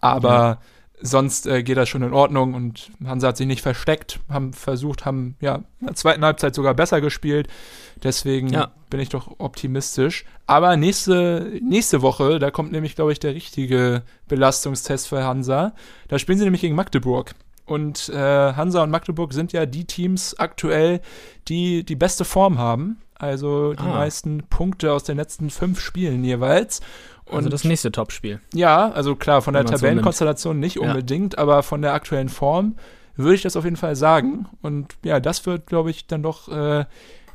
[0.00, 0.58] Aber
[1.02, 5.04] sonst äh, geht das schon in Ordnung und Hansa hat sich nicht versteckt, haben versucht,
[5.06, 7.48] haben ja in der zweiten Halbzeit sogar besser gespielt.
[8.02, 8.70] Deswegen Ja.
[8.88, 10.24] bin ich doch optimistisch.
[10.46, 15.72] Aber nächste, nächste Woche, da kommt nämlich, glaube ich, der richtige Belastungstest für Hansa.
[16.08, 17.34] Da spielen sie nämlich gegen Magdeburg.
[17.66, 18.16] Und äh,
[18.54, 21.00] Hansa und Magdeburg sind ja die Teams aktuell,
[21.48, 22.98] die die beste Form haben.
[23.14, 23.94] Also die Ah.
[23.98, 26.80] meisten Punkte aus den letzten fünf Spielen jeweils.
[27.30, 28.40] Und also das nächste Topspiel.
[28.54, 30.82] ja, also klar, von der man's so Tabellenkonstellation nicht Ja.
[30.82, 32.76] unbedingt, aber von der aktuellen Form
[33.16, 34.46] würde ich das auf jeden Fall sagen.
[34.62, 36.84] Und ja, das wird, glaube ich, dann doch äh,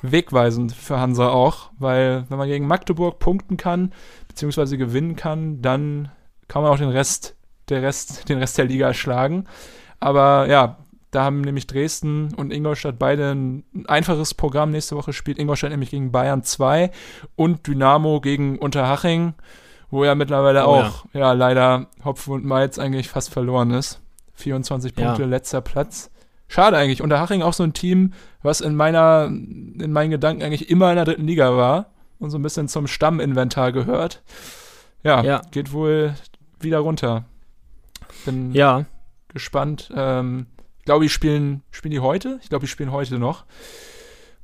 [0.02, 3.92] wegweisend für Hansa auch, weil wenn man gegen Magdeburg punkten kann,
[4.28, 6.10] beziehungsweise gewinnen kann, dann
[6.48, 7.36] kann man auch den Rest,
[7.70, 9.46] der Rest, den Rest der Liga schlagen.
[10.00, 10.78] Aber ja,
[11.12, 14.72] da haben nämlich Dresden und Ingolstadt beide ein einfaches Programm.
[14.72, 16.92] Nächste Woche spielt Ingolstadt nämlich gegen Bayern 2
[17.36, 19.34] und Dynamo gegen Unterhaching,
[19.96, 20.88] wo ja mittlerweile Oh ja.
[20.88, 21.32] auch ja.
[21.34, 24.02] leider Hopfen und Malz eigentlich fast verloren ist.
[24.36, 25.06] 24 Ja.
[25.08, 26.12] Punkte, letzter Platz.
[26.48, 27.02] Schade eigentlich.
[27.02, 31.06] Unterhaching auch so ein Team, was in meiner, in meinen Gedanken eigentlich immer in der
[31.06, 31.88] dritten Liga war
[32.20, 34.22] und so ein bisschen zum Stamminventar gehört.
[35.04, 35.42] Ja, Ja.
[35.52, 36.14] geht wohl
[36.60, 37.26] wieder runter.
[38.26, 38.86] Bin Ja,
[39.30, 39.90] gespannt.
[39.96, 40.48] Ähm,
[40.80, 42.40] ich glaube, die spielen, spielen die heute?
[42.44, 43.46] Ich glaube, die spielen heute noch.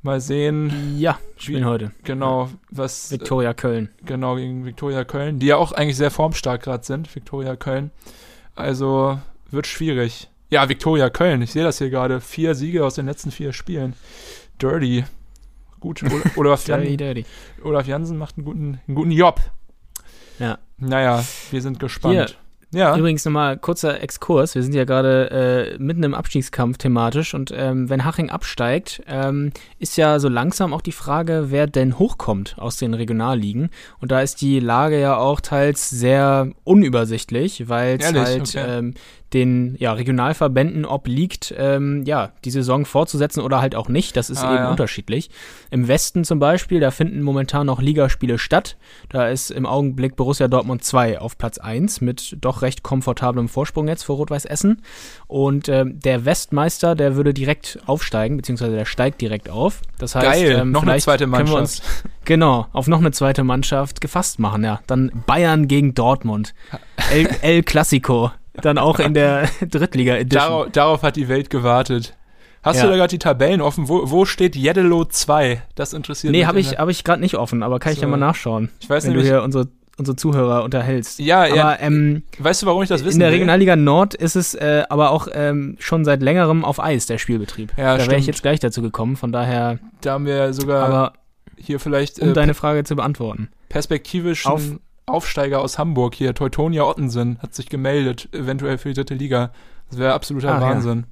[0.04, 1.92] Mal sehen, ja, spielen heute.
[2.04, 3.90] genau, was Viktoria Köln.
[4.02, 7.92] äh, genau gegen Viktoria Köln, die ja auch eigentlich sehr formstark gerade sind, Viktoria Köln.
[8.56, 9.20] Also
[9.52, 10.28] wird schwierig.
[10.50, 12.20] Ja, Viktoria Köln, ich sehe das hier gerade.
[12.20, 13.94] Vier Siege aus den letzten vier Spielen.
[14.62, 15.04] Dirty.
[15.80, 16.02] Gut.
[16.04, 17.26] Ol- Olaf, Dirty, Jan dirty.
[17.64, 19.40] Olaf Jansen macht einen guten, einen guten Job.
[20.40, 20.58] Ja.
[20.78, 22.38] Naja, wir sind gespannt.
[22.74, 22.96] Ja.
[22.96, 24.56] Übrigens nochmal kurzer Exkurs.
[24.56, 29.52] Wir sind ja gerade äh, mitten im Abstiegskampf thematisch und ähm, wenn Haching absteigt, ähm,
[29.80, 33.70] ist ja so langsam auch die Frage, wer denn hochkommt aus den Regionalligen.
[34.00, 38.66] Und da ist die Lage ja auch teils sehr unübersichtlich, weil es halt Okay.
[38.80, 38.94] ähm,
[39.34, 44.18] den ja, Regionalverbänden obliegt, ähm, ja, die Saison fortzusetzen oder halt auch nicht.
[44.18, 44.70] Das ist Ah, eben ja.
[44.70, 45.30] unterschiedlich.
[45.70, 48.78] Im Westen zum Beispiel, da finden momentan noch Ligaspiele statt.
[49.10, 53.88] Da ist im Augenblick Borussia Dortmund 2 auf Platz 1 mit doch recht komfortablem Vorsprung
[53.88, 54.82] jetzt vor Rot-Weiß Essen.
[55.28, 59.82] Und ähm, der Westmeister, der würde direkt aufsteigen, beziehungsweise der steigt direkt auf.
[59.98, 61.58] Das heißt, Geil, ähm, noch eine zweite Mannschaft.
[61.58, 61.82] uns
[62.26, 64.64] genau auf noch eine zweite Mannschaft gefasst machen.
[64.64, 66.54] Ja, dann Bayern gegen Dortmund,
[67.12, 70.40] El, El Clasico, dann auch in der Drittliga-Edition.
[70.50, 72.16] Darauf, darauf hat die Welt gewartet.
[72.64, 72.84] Hast Ja.
[72.84, 73.90] du da gerade die Tabellen offen?
[73.90, 75.64] Wo, wo steht Jeddelo 2?
[75.76, 76.48] Das interessiert Nee, mich.
[76.48, 78.04] habe ich, hab ich gerade nicht offen, aber kann ich So.
[78.04, 81.18] ja mal nachschauen, Ich weiß wenn du nämlich, hier unsere, unsere Zuhörer unterhältst.
[81.20, 83.32] ja, ja, Aber ähm, weißt du, warum ich das wissen in der?
[83.32, 87.74] Regionalliga Nord ist es äh, aber auch ähm, schon seit längerem auf Eis, der Spielbetrieb.
[87.78, 91.14] Ja, da wäre ich jetzt gleich dazu gekommen, von daher, Da haben wir sogar aber
[91.58, 93.50] hier vielleicht um äh, deine Frage zu beantworten.
[93.70, 94.62] perspektivischen Auf-
[95.06, 96.34] Aufsteiger aus Hamburg hier.
[96.34, 99.52] Teutonia Ottensen hat sich gemeldet, eventuell für die dritte Liga.
[99.90, 100.62] Das wäre absoluter ja.
[100.62, 101.06] Wahnsinn.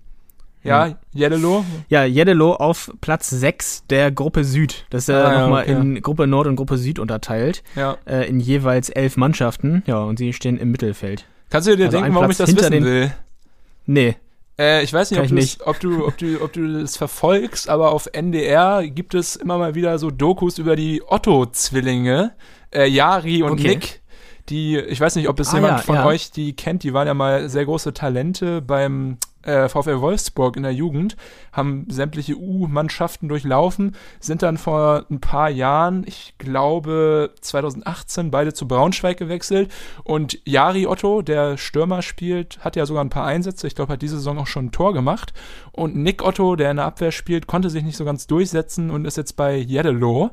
[0.61, 1.63] Ja, Jeddelo?
[1.87, 4.85] Ja, Jeddelo auf Platz 6 der Gruppe Süd.
[4.89, 5.71] Das ist ja Ah, ja, nochmal okay.
[5.71, 7.95] in Gruppe Nord und Gruppe Süd unterteilt, Ja.
[8.05, 9.83] äh, in jeweils elf Mannschaften.
[9.85, 11.25] Ja, und sie stehen im Mittelfeld.
[11.49, 13.11] Kannst du dir Also denken, warum ich das wissen will?
[13.85, 14.17] Nee,
[14.59, 15.65] Äh, ich weiß nicht, ob, ich nicht.
[15.65, 19.73] ob du, ob du, ob du das verfolgst, aber auf NDR gibt es immer mal
[19.73, 22.33] wieder so Dokus über die Otto-Zwillinge,
[22.73, 23.69] äh, Yari und Okay.
[23.69, 24.01] Nick.
[24.49, 26.05] Die, ich weiß nicht, ob es Ah, jemand ja, von ja.
[26.07, 30.63] euch die kennt, die waren ja mal sehr große Talente beim äh, VfL Wolfsburg in
[30.63, 31.15] der Jugend,
[31.51, 38.67] haben sämtliche U-Mannschaften durchlaufen, sind dann vor ein paar Jahren, ich glaube 2018, beide zu
[38.67, 39.71] Braunschweig gewechselt
[40.03, 44.01] und Jari Otto, der Stürmer spielt, hat ja sogar ein paar Einsätze, ich glaube, hat
[44.01, 45.33] diese Saison auch schon ein Tor gemacht
[45.71, 49.05] und Nick Otto, der in der Abwehr spielt, konnte sich nicht so ganz durchsetzen und
[49.05, 50.31] ist jetzt bei Jeddelo.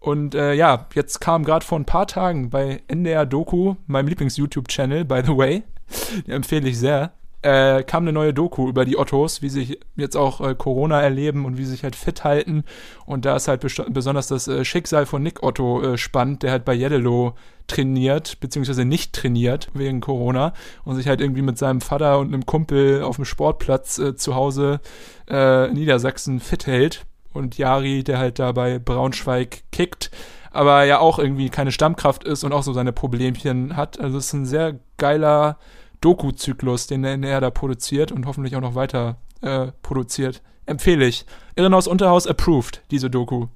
[0.00, 5.04] Und äh, ja, jetzt kam gerade vor ein paar Tagen bei NDR Doku, meinem Lieblings-YouTube-Channel,
[5.04, 5.62] by the way,
[6.26, 7.12] empfehle ich sehr,
[7.42, 11.44] äh, kam eine neue Doku über die Ottos, wie sich jetzt auch äh, Corona erleben
[11.44, 12.64] und wie sie sich halt fit halten.
[13.04, 16.64] Und da ist halt besonders das äh, Schicksal von Nick Otto äh, spannend, der halt
[16.64, 17.34] bei Jeddelo
[17.66, 20.52] trainiert, beziehungsweise nicht trainiert wegen Corona
[20.84, 24.34] und sich halt irgendwie mit seinem Vater und einem Kumpel auf dem Sportplatz äh, zu
[24.34, 24.80] Hause
[25.28, 27.06] äh, in Niedersachsen fit hält.
[27.32, 30.10] und Jari, der halt da bei Braunschweig kickt,
[30.50, 33.98] aber ja auch irgendwie keine Stammkraft ist und auch so seine Problemchen hat.
[33.98, 35.58] Also es ist ein sehr geiler
[36.02, 40.42] Doku-Zyklus, den er da produziert und hoffentlich auch noch weiter äh, produziert.
[40.66, 41.24] Empfehle ich.
[41.56, 43.46] Irrenhaus Unterhaus approved, diese Doku.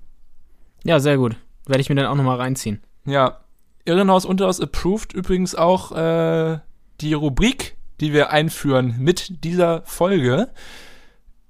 [0.85, 1.37] Ja, sehr gut.
[1.66, 2.82] Werde ich mir dann auch nochmal reinziehen.
[3.04, 3.40] Ja.
[3.85, 6.59] Irrenhaus Unterhaus approved übrigens auch äh,
[7.00, 10.48] die Rubrik, die wir einführen mit dieser Folge.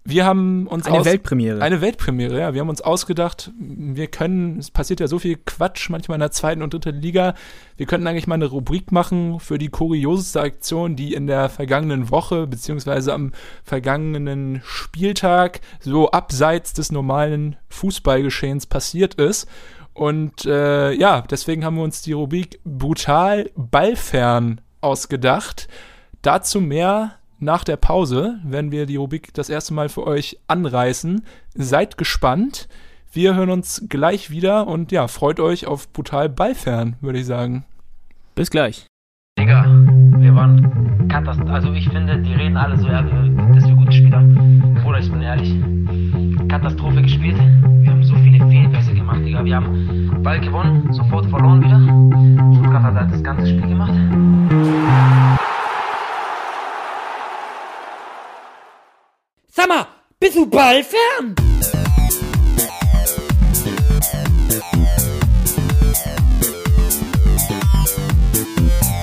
[0.07, 1.61] Wir haben uns eine Weltpremiere.
[1.61, 2.55] Eine Weltpremiere, ja.
[2.55, 6.31] Wir haben uns ausgedacht, wir können, es passiert ja so viel Quatsch manchmal in der
[6.31, 7.35] zweiten und dritten Liga.
[7.77, 12.09] Wir könnten eigentlich mal eine Rubrik machen für die kurioseste Aktion, die in der vergangenen
[12.11, 13.33] Woche beziehungsweise am
[13.65, 19.49] vergangenen Spieltag so abseits des normalen Fußballgeschehens passiert ist.
[19.93, 25.67] Und äh, ja, deswegen haben wir uns die Rubrik brutal ballfern ausgedacht.
[26.23, 31.25] Dazu mehr nach der Pause, wenn wir die Rubrik das erste Mal für euch anreißen.
[31.55, 32.69] Seid gespannt.
[33.13, 37.65] Wir hören uns gleich wieder und ja, freut euch auf brutal Ballfern, würde ich sagen.
[38.35, 38.87] Bis gleich.
[39.39, 39.65] Digga,
[40.19, 41.57] wir waren katastrophal.
[41.57, 44.23] Also ich finde, die reden alle so, ja, dass wir gute Spieler.
[44.83, 45.55] Bruder, ich bin ehrlich.
[46.49, 47.37] Katastrophe gespielt.
[47.39, 49.45] Wir haben so viele Fehlpässe gemacht, Digga.
[49.45, 51.81] Wir haben Ball gewonnen, sofort verloren wieder.
[52.55, 53.93] Stuttgart hat halt das ganze Spiel gemacht.
[59.49, 59.87] Sag mal,
[60.21, 61.35] bist du ballfern?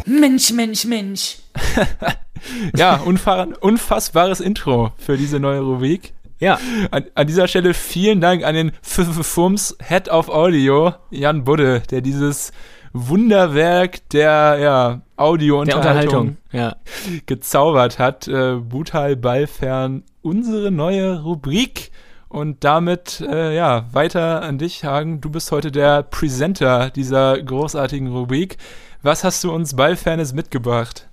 [0.06, 1.38] Mensch, Mensch, Mensch.
[2.76, 6.13] ja, unfassbares Intro für diese neue Rubrik.
[6.39, 6.60] Ja.
[6.91, 12.02] An, an, dieser Stelle vielen Dank an den Fums Head of Audio, Jan Budde, der
[12.02, 12.52] dieses
[12.93, 16.75] Wunderwerk der ja, Audio-Unterhaltung ja.
[17.25, 18.27] gezaubert hat.
[18.27, 21.91] Äh, Brutal Ballfern, unsere neue Rubrik.
[22.29, 25.21] Und damit, äh, ja, weiter an dich, Hagen.
[25.21, 28.58] Du bist heute der Presenter dieser großartigen Rubrik.
[29.03, 31.10] Was hast du uns Ballfernes mitgebracht?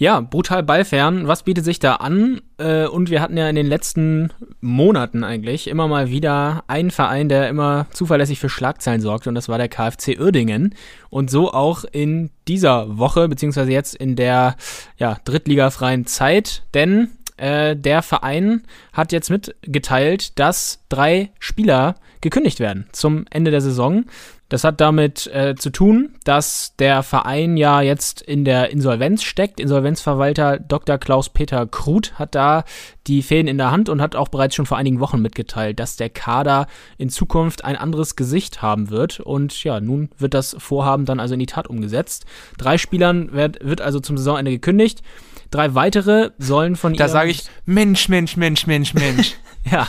[0.00, 1.26] Ja, brutal ballfern.
[1.26, 2.40] Was bietet sich da an?
[2.56, 7.28] Äh, und wir hatten ja in den letzten Monaten eigentlich immer mal wieder einen Verein,
[7.28, 10.76] der immer zuverlässig für Schlagzeilen sorgt, und das war der KfC Uerdingen.
[11.10, 14.54] Und so auch in dieser Woche, beziehungsweise jetzt in der
[14.98, 17.08] ja, drittligafreien Zeit, denn
[17.38, 24.04] äh, der Verein hat jetzt mitgeteilt, dass drei Spieler gekündigt werden zum Ende der Saison.
[24.48, 29.60] Das hat damit äh, zu tun, dass der Verein ja jetzt in der Insolvenz steckt.
[29.60, 30.96] Insolvenzverwalter Dr.
[30.96, 32.64] Klaus-Peter Kruth hat da
[33.06, 35.96] die Fäden in der Hand und hat auch bereits schon vor einigen Wochen mitgeteilt, dass
[35.96, 39.20] der Kader in Zukunft ein anderes Gesicht haben wird.
[39.20, 42.24] Und ja, nun wird das Vorhaben dann also in die Tat umgesetzt.
[42.56, 45.02] Drei Spielern wird, wird also zum Saisonende gekündigt.
[45.50, 49.34] Drei weitere sollen von Da sage ich Mensch, Mensch, Mensch, Mensch, Mensch.
[49.70, 49.88] ja.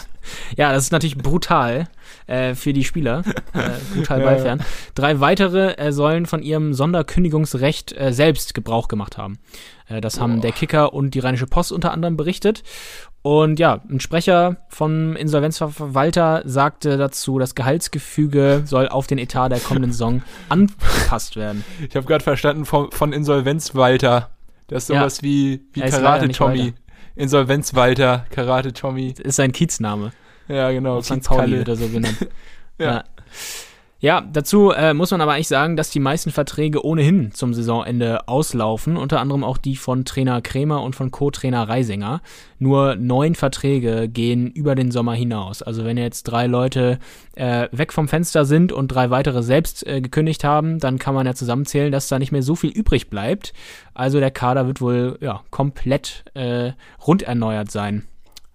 [0.56, 1.88] Ja, das ist natürlich brutal
[2.28, 3.24] äh, für die Spieler.
[3.54, 4.60] Äh, brutal ballfern.
[4.60, 4.66] Ja.
[4.94, 9.40] Drei weitere äh, sollen von ihrem Sonderkündigungsrecht äh, selbst Gebrauch gemacht haben.
[9.88, 12.64] Äh, das haben der Kicker und die Rheinische Post unter anderem berichtet.
[13.22, 19.60] Und ja, ein Sprecher vom Insolvenzverwalter sagte dazu, das Gehaltsgefüge soll auf den Etat der
[19.60, 21.66] kommenden Saison angepasst werden.
[21.90, 24.30] Ich habe gerade verstanden von, von Insolvenzwalter.
[24.70, 25.24] Das ist sowas ja.
[25.24, 26.74] wie, wie Karate Tommy.
[27.16, 29.14] Insolvenzwalter, Karate Tommy.
[29.14, 30.12] Das ist sein Kiezname.
[30.48, 31.02] Ja, genau.
[31.02, 31.24] St.
[31.24, 32.28] Pauli wird er so genannt.
[32.80, 32.86] ja.
[32.86, 33.04] ja.
[34.02, 38.30] Ja, dazu äh, muss man aber eigentlich sagen, dass die meisten Verträge ohnehin zum Saisonende
[38.30, 42.22] auslaufen, unter anderem auch die von Trainer Krämer und von Co-Trainer Reisinger.
[42.60, 45.62] Nur neun Verträge gehen über den Sommer hinaus.
[45.62, 46.98] Also wenn jetzt drei Leute
[47.36, 51.26] äh, weg vom Fenster sind und drei weitere selbst äh, gekündigt haben, dann kann man
[51.26, 53.52] ja zusammenzählen, dass da nicht mehr so viel übrig bleibt.
[53.94, 56.72] Also der Kader wird wohl ja komplett äh,
[57.06, 58.08] rund erneuert sein.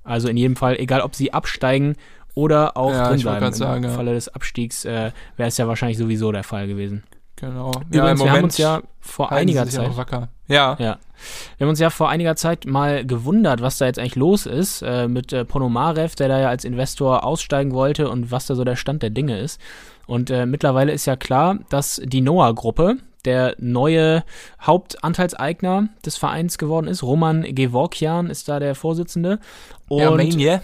[0.05, 1.97] Also in jedem Fall, egal ob sie absteigen
[2.35, 3.47] oder auch ja, drin bleiben.
[3.47, 4.15] Im sagen, Falle ja.
[4.15, 7.05] des Abstiegs äh, wäre es ja wahrscheinlich sowieso der Fall gewesen.
[7.37, 7.73] Genau.
[7.91, 9.91] Übrigens, ja, wir haben uns ja vor einiger Zeit.
[10.47, 10.77] Ja.
[10.79, 10.99] ja.
[11.57, 14.83] Wir haben uns ja vor einiger Zeit mal gewundert, was da jetzt eigentlich los ist
[14.83, 18.65] äh, mit äh, Ponomarev, der da ja als Investor aussteigen wollte und was da so
[18.65, 19.61] der Stand der Dinge ist.
[20.07, 24.23] Und äh, mittlerweile ist ja klar, dass die Noah-Gruppe, der neue
[24.61, 27.03] Hauptanteilseigner des Vereins geworden ist.
[27.03, 29.39] Roman Gevorkian ist da der Vorsitzende.
[29.89, 30.61] Und ja, Mania.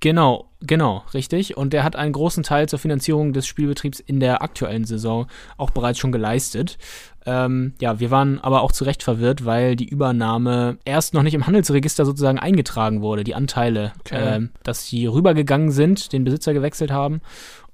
[0.00, 1.56] Genau, genau, richtig.
[1.58, 5.26] Und der hat einen großen Teil zur Finanzierung des Spielbetriebs in der aktuellen Saison
[5.58, 6.78] auch bereits schon geleistet.
[7.26, 11.34] Ähm, ja, wir waren aber auch zu Recht verwirrt, weil die Übernahme erst noch nicht
[11.34, 14.36] im Handelsregister sozusagen eingetragen wurde, die Anteile, okay.
[14.36, 17.20] ähm, dass sie rübergegangen sind, den Besitzer gewechselt haben.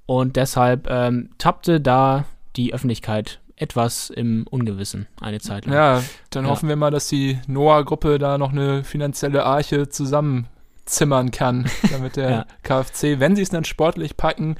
[0.05, 2.25] Und deshalb ähm, tappte da
[2.57, 5.73] die Öffentlichkeit etwas im Ungewissen eine Zeit lang.
[5.73, 6.51] Ja, dann ja.
[6.51, 10.47] hoffen wir mal, dass die Noah-Gruppe da noch eine finanzielle Arche zusammen
[10.87, 12.45] zimmern kann, damit der Ja.
[12.63, 14.55] KfC, wenn sie es dann sportlich packen,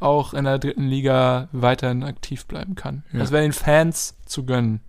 [0.00, 3.04] auch in der dritten Liga weiterhin aktiv bleiben kann.
[3.12, 3.20] Ja.
[3.20, 4.80] Das wäre den Fans zu gönnen.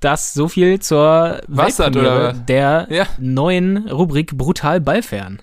[0.00, 3.06] Das so viel zur Wassert, oder der Ja.
[3.18, 5.40] neuen Rubrik Brutal Ballfern.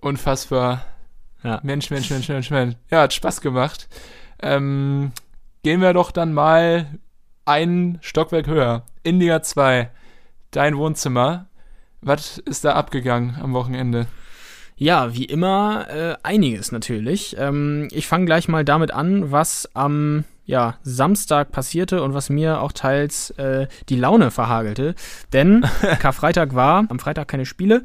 [0.00, 0.84] Unfassbar.
[1.44, 1.60] Ja.
[1.62, 2.76] Mensch, Mensch, Mensch, Mensch, Mensch.
[2.90, 3.88] Ja, hat Spaß gemacht.
[4.40, 5.12] Ähm,
[5.62, 6.86] gehen wir doch dann mal
[7.44, 8.82] ein Stockwerk höher.
[9.04, 9.88] In Liga 2.
[10.50, 11.46] Dein Wohnzimmer.
[12.00, 14.06] Was ist da abgegangen am Wochenende?
[14.82, 17.36] Ja, wie immer äh, einiges natürlich.
[17.38, 22.60] Ähm, ich fange gleich mal damit an, was am ja, Samstag passierte und was mir
[22.60, 24.96] auch teils äh, die Laune verhagelte.
[25.32, 25.64] Denn
[26.00, 27.84] Karfreitag war, am Freitag keine Spiele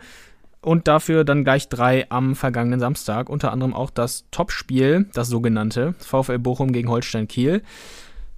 [0.59, 3.29] und dafür dann gleich drei am vergangenen Samstag.
[3.29, 7.61] Unter anderem auch das Topspiel, das sogenannte VfL Bochum gegen Holstein Kiel.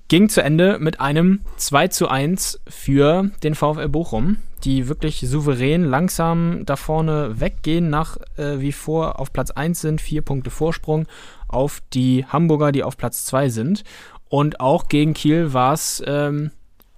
[0.09, 5.83] Ging zu Ende mit einem 2 zu 1 für den VfL Bochum, die wirklich souverän
[5.83, 11.07] langsam da vorne weggehen, nach äh, wie vor auf Platz 1 sind, vier Punkte Vorsprung
[11.47, 13.83] auf die Hamburger, die auf Platz 2 sind.
[14.29, 16.51] Und auch gegen Kiel war es ähm,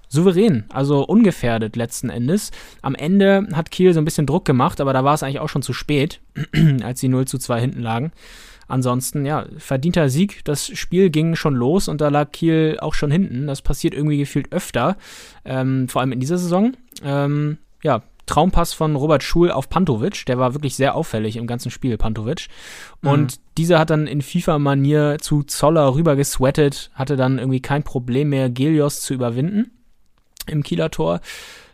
[0.09, 2.51] souverän, also ungefährdet letzten Endes.
[2.81, 5.49] Am Ende hat Kiel so ein bisschen Druck gemacht, aber da war es eigentlich auch
[5.49, 6.19] schon zu spät,
[6.83, 8.11] als sie 0 zu 2 hinten lagen.
[8.71, 10.45] Ansonsten, ja, verdienter Sieg.
[10.45, 13.47] Das Spiel ging schon los und da lag Kiel auch schon hinten.
[13.47, 14.95] Das passiert irgendwie gefühlt öfter,
[15.43, 16.71] ähm, vor allem in dieser Saison.
[17.03, 20.25] Ähm, ja, Traumpass von Robert Schul auf Pantovic.
[20.25, 22.47] Der war wirklich sehr auffällig im ganzen Spiel, Pantovic.
[23.03, 28.29] Und dieser hat dann in FIFA-Manier zu Zoller rüber gesweatet, hatte dann irgendwie kein Problem
[28.29, 29.71] mehr, Gelios zu überwinden
[30.47, 31.19] im Kieler Tor.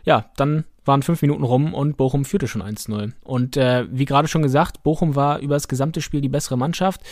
[0.04, 3.12] Ja, dann waren fünf Minuten rum und Bochum führte schon 1-0.
[3.22, 7.02] Und äh, wie gerade schon gesagt, Bochum war über das gesamte Spiel die bessere Mannschaft.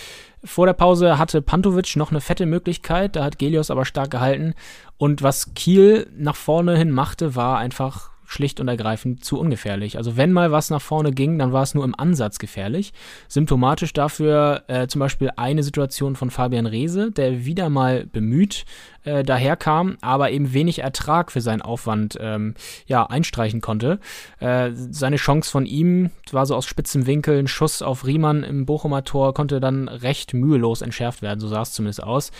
[0.42, 4.54] Vor der Pause hatte Pantovic noch eine fette Möglichkeit, da hat Gelios aber stark gehalten.
[4.98, 9.96] Und was Kiel nach vorne hin machte, war einfach schlicht und ergreifend zu ungefährlich.
[9.96, 12.92] Also wenn mal was nach vorne ging, dann war es nur im Ansatz gefährlich.
[13.28, 18.64] Symptomatisch dafür äh, zum Beispiel eine Situation von Fabian Reese, der wieder mal bemüht
[19.04, 22.54] äh, daherkam, aber eben wenig Ertrag für seinen Aufwand ähm,
[22.86, 24.00] ja, einstreichen konnte.
[24.40, 28.66] Äh, seine Chance von ihm war so aus spitzem Winkel, ein Schuss auf Riemann im
[28.66, 32.32] Bochumer Tor, konnte dann recht mühelos entschärft werden, so sah es zumindest aus.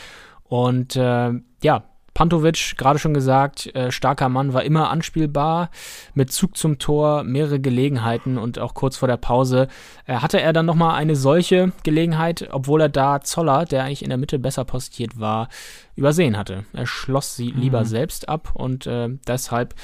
[0.43, 1.85] Und äh, ja,
[2.17, 5.69] Pantovic, gerade schon gesagt, äh, starker Mann, war immer anspielbar,
[6.15, 9.69] mit Zug zum Tor, mehrere Gelegenheiten und auch kurz vor der Pause
[10.07, 14.09] äh, hatte er dann nochmal eine solche Gelegenheit, obwohl er da Zoller, der eigentlich in
[14.09, 15.51] der Mitte besser postiert war,
[15.95, 16.65] übersehen hatte.
[16.73, 19.75] Er schloss sie lieber selbst ab und äh, deshalb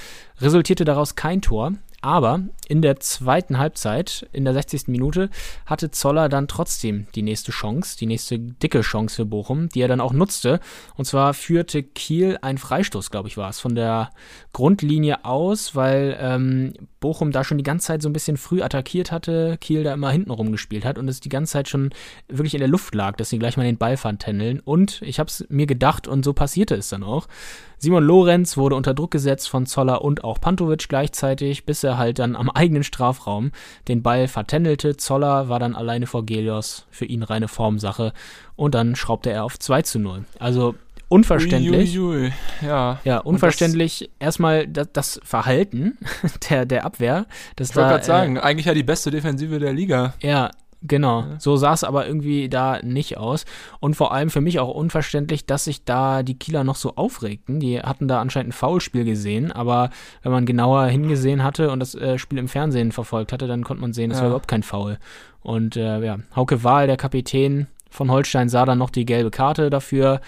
[0.40, 1.74] resultierte daraus kein Tor.
[2.02, 4.88] Aber in der zweiten Halbzeit, in der 60.
[4.88, 5.30] Minute,
[5.66, 9.88] hatte Zoller dann trotzdem die nächste Chance, die nächste dicke Chance für Bochum, die er
[9.88, 10.58] dann auch nutzte.
[10.96, 14.10] Und zwar führte Kiel ein Freistoß, glaube ich, war es, von der
[14.52, 19.12] Grundlinie aus, weil ähm, Bochum da schon die ganze Zeit so ein bisschen früh attackiert
[19.12, 21.90] hatte, Kiel da immer hinten rumgespielt hat und es die ganze Zeit schon
[22.28, 24.60] wirklich in der Luft lag, dass sie gleich mal den Ball tändeln.
[24.60, 27.28] Und ich habe es mir gedacht und so passierte es dann auch.
[27.76, 32.20] Simon Lorenz wurde unter Druck gesetzt von Zoller und auch Pantovic gleichzeitig, bis er halt
[32.20, 33.50] dann am eigenen Strafraum
[33.88, 34.96] den Ball vertändelte.
[34.96, 38.12] Zoller war dann alleine vor Gelios, für ihn reine Formsache.
[38.54, 40.24] Und dann schraubte er auf 2 zu 0.
[40.38, 40.76] Also
[41.12, 41.98] unverständlich.
[41.98, 42.33] Uiuiui.
[42.61, 42.98] Ja.
[43.05, 45.98] Ja, unverständlich erstmal das, das Verhalten
[46.51, 47.27] der, der Abwehr.
[47.57, 50.14] Das Ich wollte da, gerade sagen, eigentlich ja die beste Defensive der Liga.
[50.22, 50.51] Äh, ja,
[50.83, 51.25] genau.
[51.38, 53.44] So sah es aber irgendwie da nicht aus.
[53.81, 57.61] Und vor allem für mich auch unverständlich, dass sich da die Kieler noch so aufregten.
[57.61, 59.90] Die hatten da anscheinend ein Foulspiel gesehen, aber
[60.22, 63.81] wenn man genauer hingesehen hatte und das äh, Spiel im Fernsehen verfolgt hatte, dann konnte
[63.81, 64.22] man sehen, es Ja.
[64.22, 64.98] war überhaupt kein Foul.
[65.40, 69.68] Und äh, ja, Hauke Wahl, der Kapitän von Holstein, sah dann noch die gelbe Karte
[69.68, 70.20] dafür.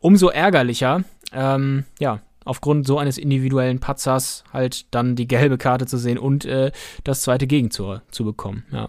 [0.00, 5.98] Umso ärgerlicher, ähm, ja, aufgrund so eines individuellen Patzers halt dann die gelbe Karte zu
[5.98, 6.72] sehen und äh,
[7.04, 8.88] das zweite Gegentor zu bekommen, ja.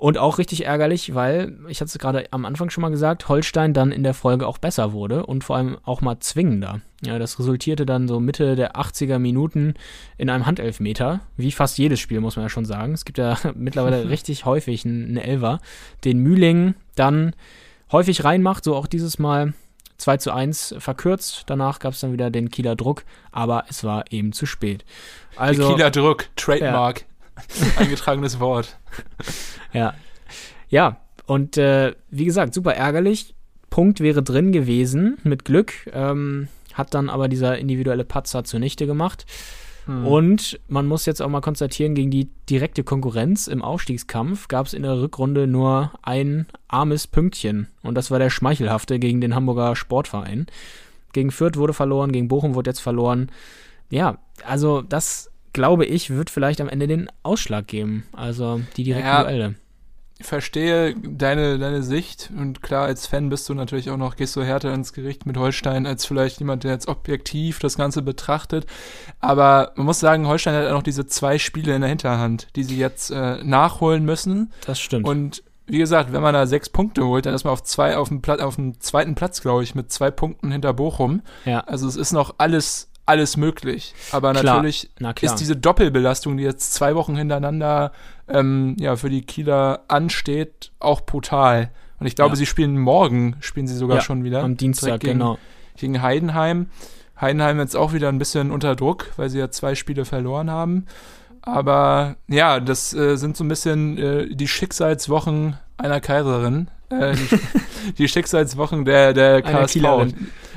[0.00, 3.74] Und auch richtig ärgerlich, weil, ich hatte es gerade am Anfang schon mal gesagt, Holstein
[3.74, 6.80] dann in der Folge auch besser wurde und vor allem auch mal zwingender.
[7.02, 9.74] Ja, das resultierte dann so Mitte der 80er Minuten
[10.16, 12.94] in einem Handelfmeter, wie fast jedes Spiel, muss man ja schon sagen.
[12.94, 15.60] Es gibt ja mittlerweile richtig häufig einen, Elfer,
[16.02, 17.34] den Mühling dann
[17.92, 19.52] häufig reinmacht, so auch dieses Mal
[20.00, 21.44] 2 zu 1 verkürzt.
[21.46, 24.84] Danach gab es dann wieder den Kieler Druck, aber es war eben zu spät.
[25.36, 27.04] Also, Der Kieler Druck, Trademark.
[27.76, 28.76] Eingetragenes Wort.
[29.72, 29.94] Ja.
[30.68, 33.34] Ja, und äh, wie gesagt, super ärgerlich.
[33.70, 35.72] Punkt wäre drin gewesen, mit Glück.
[35.92, 39.26] Ähm, hat dann aber dieser individuelle Patzer zunichte gemacht.
[40.06, 44.74] Und man muss jetzt auch mal konstatieren, gegen die direkte Konkurrenz im Aufstiegskampf gab es
[44.74, 47.68] in der Rückrunde nur ein armes Pünktchen.
[47.82, 50.46] Und das war der Schmeichelhafte gegen den Hamburger Sportverein.
[51.12, 53.30] Gegen Fürth wurde verloren, gegen Bochum wurde jetzt verloren.
[53.90, 58.04] Ja, also das glaube ich, wird vielleicht am Ende den Ausschlag geben.
[58.12, 59.22] Also die direkten Ja.
[59.24, 59.54] Duelle.
[60.20, 64.36] Ich verstehe deine, deine Sicht und klar, als Fan bist du natürlich auch noch, gehst
[64.36, 68.66] du härter ins Gericht mit Holstein als vielleicht jemand, der jetzt objektiv das Ganze betrachtet.
[69.20, 72.64] Aber man muss sagen, Holstein hat auch noch diese zwei Spiele in der Hinterhand, die
[72.64, 74.52] sie jetzt äh, nachholen müssen.
[74.66, 75.06] Das stimmt.
[75.06, 78.08] Und wie gesagt, wenn man da sechs Punkte holt, dann ist man auf zwei, auf
[78.08, 81.22] dem, Pla auf dem zweiten Platz, glaube ich, mit zwei Punkten hinter Bochum.
[81.46, 81.60] ja.
[81.60, 83.94] Also es ist noch alles, alles möglich.
[84.12, 84.56] Aber Klar.
[84.56, 87.92] natürlich Na ist diese Doppelbelastung, die jetzt zwei Wochen hintereinander
[88.30, 91.70] ähm, ja, für die Kieler ansteht, auch brutal.
[91.98, 92.36] Und ich glaube, Ja.
[92.36, 94.42] sie spielen morgen, spielen sie sogar Ja, schon wieder.
[94.42, 95.38] Am Dienstag, gegen, genau.
[95.76, 96.66] Gegen Heidenheim.
[97.20, 100.86] Heidenheim jetzt auch wieder ein bisschen unter Druck, weil sie ja zwei Spiele verloren haben.
[101.42, 106.68] Aber ja, das äh, sind so ein bisschen äh, die Schicksalswochen einer Kaiserin.
[106.90, 110.14] Äh, die, die Schicksalswochen der, der KSV.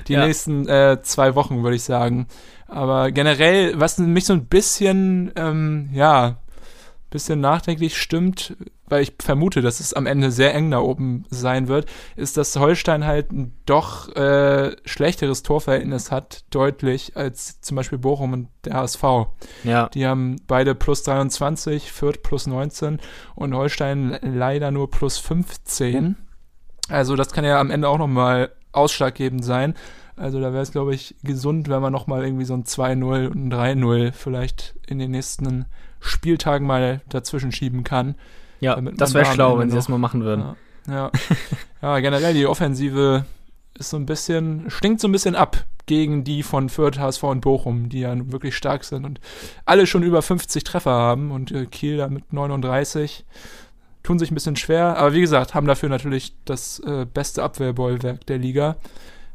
[0.08, 0.26] Die Ja.
[0.26, 2.28] nächsten äh, zwei Wochen, würde ich sagen.
[2.68, 6.38] Aber generell, was mich so ein bisschen, ähm, ja,
[7.14, 8.58] bisschen nachdenklich stimmt,
[8.88, 11.86] weil ich vermute, dass es am Ende sehr eng da oben sein wird,
[12.16, 18.34] ist, dass Holstein halt ein doch äh, schlechteres Torverhältnis hat, deutlich, als zum Beispiel Bochum
[18.34, 19.04] und der HSV.
[19.64, 19.90] Ja.
[19.90, 23.00] Die haben beide plus 23, Fürth plus 19
[23.36, 26.16] und Holstein leider nur plus 15.
[26.90, 29.76] Also das kann ja am Ende auch nochmal ausschlaggebend sein.
[30.16, 33.54] Also da wäre es, glaube ich, gesund, wenn man nochmal irgendwie so ein 2-0 und
[33.54, 35.66] ein 3-0 vielleicht in den nächsten
[36.04, 38.16] Spieltagen mal dazwischen schieben kann.
[38.60, 40.56] Ja, das wäre da schlau, wenn sie das mal machen würden.
[40.88, 41.12] Ja, ja.
[41.82, 43.26] ja, generell die Offensive
[43.78, 47.42] ist so ein bisschen, stinkt so ein bisschen ab gegen die von Fürth, HSV und
[47.42, 49.20] Bochum, die ja wirklich stark sind und
[49.66, 53.26] alle schon über 50 Treffer haben und äh, Kiel da mit 39
[54.04, 58.26] tun sich ein bisschen schwer, aber wie gesagt, haben dafür natürlich das äh, beste Abwehrbollwerk
[58.28, 58.76] der Liga.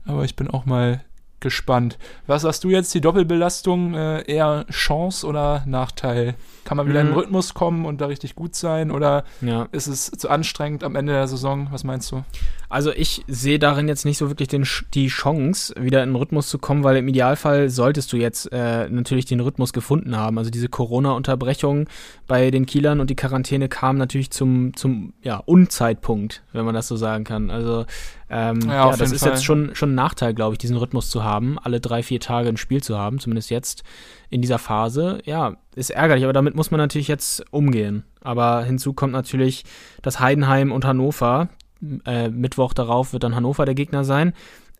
[0.04, 1.02] Aber ich bin auch mal
[1.40, 1.98] gespannt.
[2.26, 6.34] Was sagst du jetzt, die Doppelbelastung äh, eher Chance oder Nachteil?
[6.64, 7.18] Kann man wieder in den Mhm.
[7.20, 9.68] Rhythmus kommen und da richtig gut sein oder Ja.
[9.72, 11.68] ist es zu anstrengend am Ende der Saison?
[11.70, 12.24] Was meinst du?
[12.70, 16.48] Also ich sehe darin jetzt nicht so wirklich den, die Chance, wieder in den Rhythmus
[16.48, 20.36] zu kommen, weil im Idealfall solltest du jetzt äh, natürlich den Rhythmus gefunden haben.
[20.36, 21.88] Also diese Corona-Unterbrechung
[22.26, 26.88] bei den Kielern und die Quarantäne kam natürlich zum, zum ja, Unzeitpunkt, wenn man das
[26.88, 27.50] so sagen kann.
[27.50, 27.86] Also
[28.30, 29.30] ähm, Ja, ja, das ist Fall.
[29.32, 31.27] jetzt schon, schon ein Nachteil, glaube ich, diesen Rhythmus zu haben,
[31.62, 33.82] alle drei, vier Tage ein Spiel zu haben, zumindest jetzt
[34.30, 35.20] in dieser Phase.
[35.24, 38.04] Ja, ist ärgerlich, aber damit muss man natürlich jetzt umgehen.
[38.20, 39.64] Aber hinzu kommt natürlich,
[40.02, 41.48] dass Heidenheim und Hannover,
[42.04, 44.32] äh, Mittwoch darauf wird dann Hannover der Gegner sein,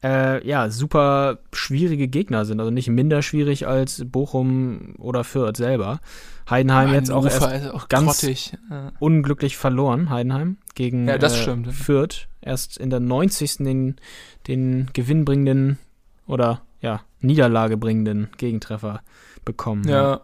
[0.03, 2.61] äh, ja, super schwierige Gegner sind.
[2.61, 6.01] Also nicht minder schwierig als Bochum oder Fürth selber.
[6.49, 7.43] Heidenheim jetzt auch erst
[7.73, 8.57] auch ganz grottig.
[9.01, 11.73] Unglücklich verloren, Heidenheim, gegen Ja, äh, stimmt, ja.
[11.73, 12.29] Fürth.
[12.41, 13.59] Erst in der 90.
[13.59, 13.97] den,
[14.47, 15.79] den gewinnbringenden
[16.29, 19.01] oder ja, Niederlage bringenden Gegentreffer
[19.45, 19.89] bekommen.
[19.89, 20.21] Ja.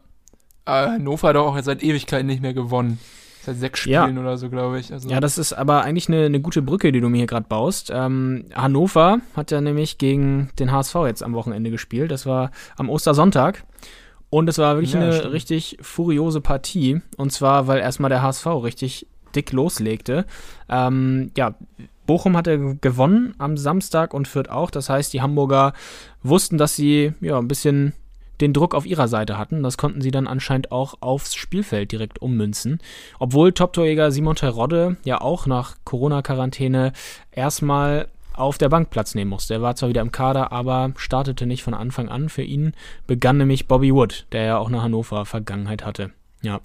[0.64, 2.98] Aber Hannover hat auch jetzt seit Ewigkeiten nicht mehr gewonnen.
[3.42, 4.04] Seit sechs Ja.
[4.04, 4.90] Spielen oder so, glaube ich.
[4.92, 7.46] Also, Ja, das ist aber eigentlich eine, eine gute Brücke, die du mir hier gerade
[7.46, 7.90] baust.
[7.94, 12.10] Ähm, Hannover hat ja nämlich gegen den HSV jetzt am Wochenende gespielt.
[12.10, 13.64] Das war am Ostersonntag.
[14.30, 15.32] Und es war wirklich Ja, eine stimmt.
[15.34, 17.02] richtig furiose Partie.
[17.18, 20.24] Und zwar, weil erstmal der HSV richtig dick loslegte.
[20.70, 21.54] Ähm, ja,
[22.06, 24.70] Bochum hatte gewonnen am Samstag und Fürth auch.
[24.70, 25.72] Das heißt, die Hamburger
[26.22, 27.94] wussten, dass sie ja ein bisschen
[28.40, 29.62] den Druck auf ihrer Seite hatten.
[29.62, 32.78] Das konnten sie dann anscheinend auch aufs Spielfeld direkt ummünzen.
[33.18, 36.92] Obwohl Top-Torjäger Simon Terodde ja auch nach Corona-Quarantäne
[37.30, 39.54] erstmal auf der Bank Platz nehmen musste.
[39.54, 42.28] Er war zwar wieder im Kader, aber startete nicht von Anfang an.
[42.28, 42.72] Für ihn
[43.06, 46.10] begann nämlich Bobby Wood, der ja auch eine Hannover Vergangenheit hatte.
[46.42, 46.60] Ja.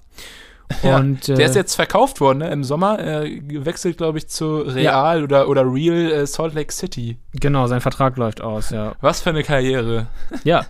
[0.82, 2.50] Ja, Und, der äh, ist jetzt verkauft worden, ne?
[2.50, 2.98] Im Sommer.
[2.98, 7.18] Er gewechselt, glaube ich, zu Real oder, oder Real äh, Salt Lake City.
[7.32, 8.94] Genau, sein Vertrag läuft aus, ja.
[9.00, 10.06] Was für eine Karriere.
[10.44, 10.66] Ja,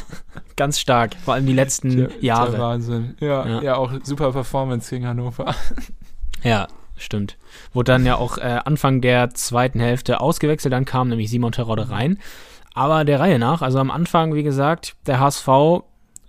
[0.56, 1.14] ganz stark.
[1.24, 2.58] Vor allem die letzten Der- Der Jahre.
[2.58, 3.16] Wahnsinn.
[3.20, 3.76] Ja, ja, Ja.
[3.76, 5.54] auch super Performance gegen Hannover.
[6.44, 7.36] Ja, stimmt.
[7.72, 11.88] Wurde dann ja auch äh, Anfang der zweiten Hälfte ausgewechselt, dann kam nämlich Simon Terodde
[11.90, 12.18] rein.
[12.74, 15.46] Aber der Reihe nach, also am Anfang, wie gesagt, der HSV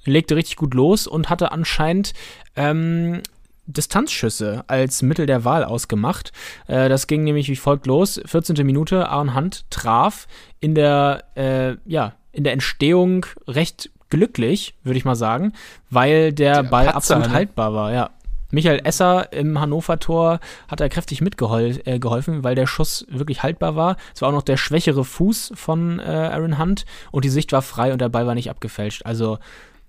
[0.06, 2.14] legte richtig gut los und hatte anscheinend
[2.56, 3.22] ähm,
[3.66, 6.32] Distanzschüsse als Mittel der Wahl ausgemacht.
[6.68, 8.22] Äh, das ging nämlich wie folgt los.
[8.26, 8.66] 14.
[8.66, 10.28] Minute, Aaron Hunt traf
[10.60, 15.54] in der, äh, ja, in der Entstehung recht glücklich, würde ich mal sagen,
[15.89, 17.34] weil der, Der Ball Patzer, absolut ne?
[17.34, 18.10] haltbar war, ja.
[18.51, 23.97] Michael Esser im Hannover-Tor hat da kräftig mitgeholfen, äh, weil der Schuss wirklich haltbar war.
[24.14, 27.64] Es war auch noch der schwächere Fuß von äh, Aaron Hunt und die Sicht war
[27.64, 29.08] frei und der Ball war nicht abgefälscht.
[29.08, 29.39] Also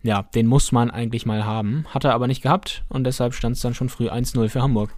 [0.05, 1.86] ja, den muss man eigentlich mal haben.
[1.88, 4.90] Hat er aber nicht gehabt und deshalb stand es dann schon früh 1-0 für Hamburg.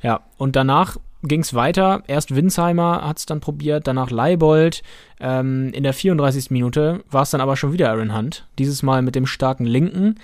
[0.00, 2.02] Ja, und danach ging es weiter.
[2.06, 4.82] Erst Winsheimer hat es dann probiert, danach Leibold.
[5.18, 6.50] Ähm, in der 34.
[6.50, 8.46] Minute war es dann aber schon wieder Aaron Hunt.
[8.58, 10.16] Dieses Mal mit dem starken Linken.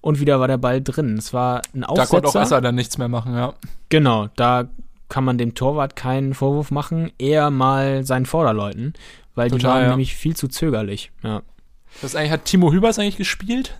[0.00, 1.16] und wieder war der Ball drin.
[1.16, 2.42] Es war ein Da konnte auch Aufsetzer.
[2.42, 3.54] Esser dann nichts mehr machen, ja.
[3.88, 4.68] Genau, da
[5.08, 8.94] kann man dem Torwart keinen Vorwurf machen, eher mal seinen Vorderleuten,
[9.34, 9.88] weil die Total, waren ja.
[9.90, 11.10] nämlich viel zu zögerlich.
[11.22, 11.42] Ja.
[12.02, 13.78] Das eigentlich, hat Timo Hübers eigentlich gespielt?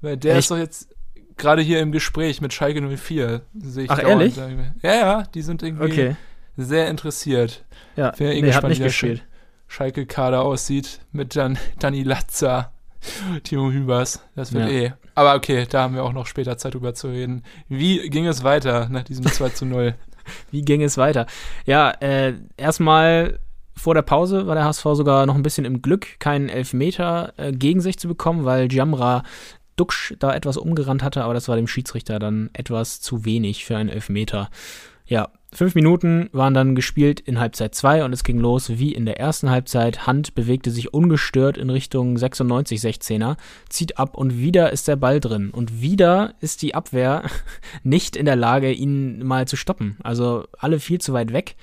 [0.00, 0.40] Weil der Echt?
[0.40, 0.88] ist doch jetzt
[1.36, 3.42] gerade hier im Gespräch mit Schalke 04.
[3.60, 4.36] Sehe ich Ach, dauernd ehrlich?
[4.82, 6.16] Ja, ja, die sind irgendwie Okay.
[6.56, 7.64] sehr interessiert.
[7.96, 9.22] Ja, Bin ja eh nee, hat gespannt, nicht wie der gespielt.
[9.68, 12.72] Schalke-Kader aussieht mit dann Dani Latza,
[13.44, 14.22] Timo Hübers.
[14.34, 14.70] Das wird Ja.
[14.70, 14.92] eh.
[15.14, 17.42] Aber okay, da haben wir auch noch später Zeit drüber zu reden.
[17.68, 19.94] Wie ging es weiter nach diesem 2 zu 0?
[20.50, 21.26] Wie ging es weiter?
[21.66, 23.38] Ja, äh, erstmal
[23.78, 27.52] vor der Pause war der HSV sogar noch ein bisschen im Glück, keinen Elfmeter äh,
[27.52, 29.22] gegen sich zu bekommen, weil Jamra
[29.76, 33.76] Duxch da etwas umgerannt hatte, aber das war dem Schiedsrichter dann etwas zu wenig für
[33.76, 34.50] einen Elfmeter.
[35.06, 39.06] Ja, fünf Minuten waren dann gespielt in Halbzeit 2 und es ging los wie in
[39.06, 40.06] der ersten Halbzeit.
[40.06, 43.36] Hand bewegte sich ungestört in Richtung 96 16er,
[43.70, 45.50] zieht ab und wieder ist der Ball drin.
[45.50, 47.22] Und wieder ist die Abwehr
[47.82, 49.96] nicht in der Lage, ihn mal zu stoppen.
[50.02, 51.56] Also alle viel zu weit weg.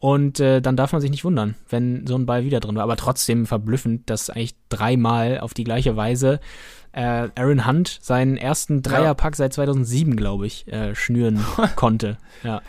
[0.00, 2.82] Und äh, dann darf man sich nicht wundern, wenn so ein Ball wieder drin war.
[2.84, 6.40] Aber trotzdem verblüffend, dass eigentlich dreimal auf die gleiche Weise
[6.92, 11.44] äh, Aaron Hunt seinen ersten Dreierpack seit 2007, glaube ich, äh, schnüren
[11.76, 12.16] konnte.
[12.42, 12.62] Ja,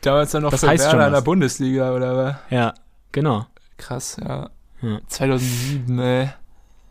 [0.00, 1.20] Damals dann noch Das für heißt schon Werder in der.
[1.22, 2.36] Bundesliga, oder was?
[2.50, 2.72] ja,
[3.12, 3.46] genau.
[3.78, 4.50] Krass, ja.
[4.80, 5.00] Ja.
[5.08, 6.28] 2007, ey.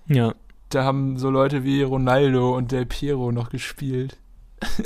[0.07, 0.33] Ja,
[0.69, 4.17] Da haben so Leute wie Ronaldo und Del Piero noch gespielt.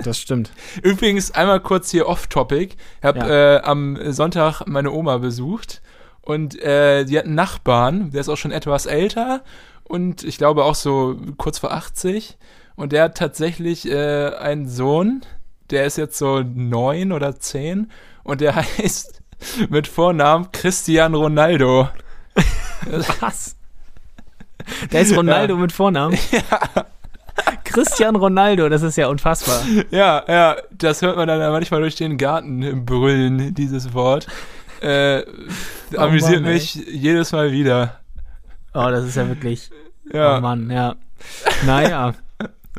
[0.03, 0.51] Das stimmt.
[0.83, 2.75] Übrigens, einmal kurz hier off-topic.
[2.99, 3.55] Ich habe Ja.
[3.57, 5.81] äh, am Sonntag meine Oma besucht
[6.21, 9.41] und äh, die hat einen Nachbarn, der ist auch schon etwas älter
[9.83, 12.37] und ich glaube auch so kurz vor 80.
[12.75, 15.21] Und der hat tatsächlich äh, einen Sohn,
[15.69, 17.91] der ist jetzt so neun oder zehn
[18.23, 19.21] und der heißt
[19.69, 21.89] mit Vornamen Christian Ronaldo.
[23.19, 23.55] Was?
[24.91, 26.17] Der ist Ronaldo mit Vornamen?
[27.63, 29.61] Christian Ronaldo, das ist ja unfassbar.
[29.91, 34.27] Ja, ja, das hört man dann manchmal durch den Garten brüllen, dieses Wort.
[34.81, 35.23] Äh,
[35.97, 36.53] amüsiert Mann, ey.
[36.53, 37.99] mich jedes Mal wieder.
[38.73, 39.69] Oh, das ist ja wirklich.
[40.13, 40.95] Ja, Oh Mann, ja.
[41.65, 42.13] Naja.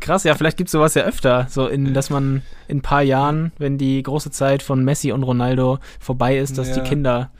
[0.00, 1.46] Krass, ja, vielleicht gibt es sowas ja öfter.
[1.50, 5.22] So, in, dass man in ein paar Jahren, wenn die große Zeit von Messi und
[5.24, 6.84] Ronaldo vorbei ist, dass die Ja.
[6.84, 7.30] Kinder,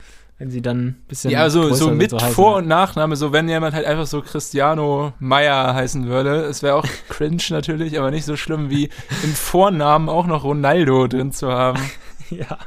[0.41, 1.29] wenn sie dann ein bisschen.
[1.29, 2.31] ja so, größer so sind, mit heißen.
[2.31, 6.45] Vor- und Nachname, so wenn jemand halt einfach so Cristiano Meyer heißen würde.
[6.45, 8.89] Es wäre auch cringe natürlich, aber nicht so schlimm wie
[9.23, 11.79] im Vornamen auch noch Ronaldo drin zu haben.
[12.31, 12.57] Ja.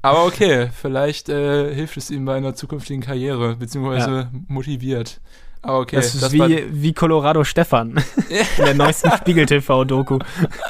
[0.00, 5.20] Aber okay, vielleicht äh, hilft es ihm bei einer zukünftigen Karriere, beziehungsweise motiviert.
[5.60, 8.02] Aber okay, das ist war- wie, wie Colorado Stefan
[8.58, 10.20] in der neuesten Spiegel-TV-Doku.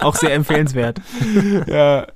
[0.00, 1.00] Auch sehr empfehlenswert.
[1.68, 2.08] Ja,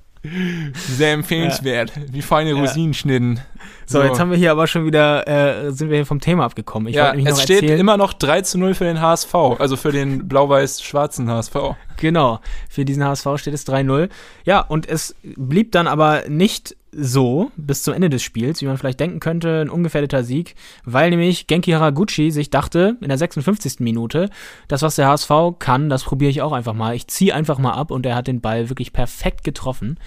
[0.74, 1.92] sehr empfehlenswert.
[2.10, 2.56] Wie feine Ja.
[2.56, 3.40] Rosinenschnitten.
[3.86, 6.88] So, jetzt haben wir hier aber schon wieder, äh, sind wir hier vom Thema abgekommen.
[6.88, 9.92] Ich ja, es steht erzählen, immer noch 3 zu 0 für den HSV, also für
[9.92, 11.56] den blau-weiß-schwarzen HSV.
[11.96, 14.08] Genau, für diesen HSV steht es 3-0.
[14.44, 18.78] Ja, und es blieb dann aber nicht so bis zum Ende des Spiels, wie man
[18.78, 23.80] vielleicht denken könnte, ein ungefährdeter Sieg, weil nämlich Genki Haraguchi sich dachte, in der 56.
[23.80, 24.30] Minute,
[24.68, 26.94] das, was der HSV kann, das probiere ich auch einfach mal.
[26.94, 29.98] Ich ziehe einfach mal ab und er hat den Ball wirklich perfekt getroffen.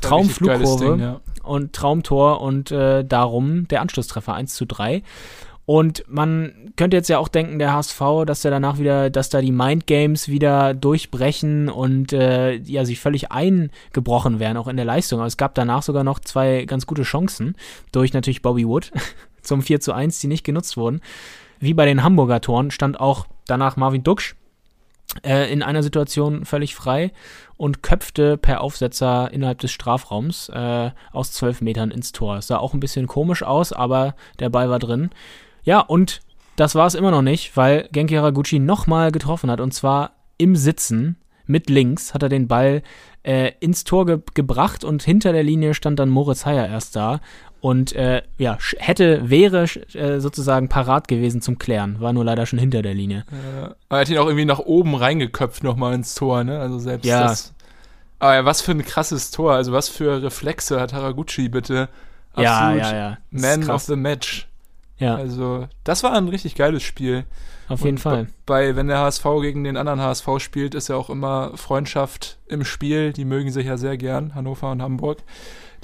[0.00, 1.20] Traumflugkurve ja.
[1.44, 5.02] und Traumtor und äh, darum der Anschlusstreffer 1 zu 3.
[5.66, 9.40] Und man könnte jetzt ja auch denken, der HSV, dass der danach wieder, dass da
[9.40, 15.18] die Mindgames wieder durchbrechen und äh, ja, sie völlig eingebrochen wären, auch in der Leistung.
[15.18, 17.56] Aber es gab danach sogar noch zwei ganz gute Chancen,
[17.90, 18.92] durch natürlich Bobby Wood
[19.42, 21.00] zum 4 zu 1, die nicht genutzt wurden.
[21.58, 24.36] Wie bei den Hamburger Toren stand auch danach Marvin Duksch
[25.24, 27.12] äh, in einer Situation völlig frei
[27.56, 32.36] und köpfte per Aufsetzer innerhalb des Strafraums äh, aus zwölf Metern ins Tor.
[32.36, 35.10] Es sah auch ein bisschen komisch aus, aber der Ball war drin.
[35.66, 36.20] Ja, und
[36.54, 40.56] das war es immer noch nicht, weil Genki Haraguchi nochmal getroffen hat und zwar im
[40.56, 42.82] Sitzen mit links hat er den Ball
[43.22, 47.20] äh, ins Tor ge gebracht und hinter der Linie stand dann Moritz Heyer erst da
[47.60, 52.58] und äh, ja, hätte, wäre äh, sozusagen parat gewesen zum Klären, war nur leider schon
[52.58, 53.24] hinter der Linie.
[53.30, 53.74] Ja.
[53.88, 56.60] Aber er hat ihn auch irgendwie nach oben reingeköpft nochmal ins Tor, ne?
[56.60, 57.24] Also selbst Ja.
[57.24, 57.54] das.
[58.18, 61.88] Aber ja, was für ein krasses Tor, also was für Reflexe hat Haraguchi bitte.
[62.36, 63.18] Ja, Absolut ja, ja.
[63.30, 64.46] Ist Man of the Match.
[64.98, 67.24] Ja, Also, das war ein richtig geiles Spiel.
[67.68, 68.26] auf jeden Und Fall.
[68.46, 72.64] Bei, wenn der HSV gegen den anderen HSV spielt, ist ja auch immer Freundschaft im
[72.64, 73.12] Spiel.
[73.12, 75.18] Die mögen sich ja sehr gern, Hannover und Hamburg.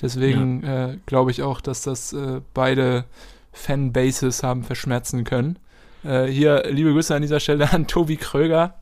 [0.00, 3.04] Deswegen äh, glaube ich auch, dass das äh, beide
[3.52, 5.58] Fanbases haben verschmerzen können.
[6.04, 8.74] Äh, hier liebe Grüße an dieser Stelle an Tobi Kröger,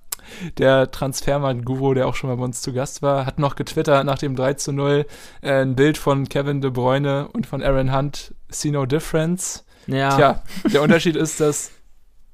[0.58, 4.18] der Transfermarkt-Guru, der auch schon mal bei uns zu Gast war, hat noch getwittert nach
[4.18, 5.06] dem 3 zu 0
[5.42, 9.64] äh, ein Bild von Kevin De Bruyne und von Aaron Hunt, See No Difference.
[9.86, 11.72] Ja, Tja, der Unterschied ist, dass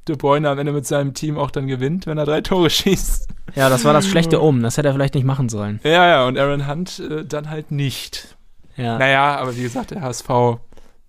[0.08, 3.28] De Bruyne am Ende mit seinem Team auch dann gewinnt, wenn er drei Tore schießt.
[3.56, 4.62] Ja, das war das schlechte Um.
[4.62, 5.80] Das hätte er vielleicht nicht machen sollen.
[5.82, 8.36] Ja, ja, und Aaron Hunt äh, dann halt nicht.
[8.76, 8.98] Ja.
[8.98, 10.28] Naja, aber wie gesagt, der HSV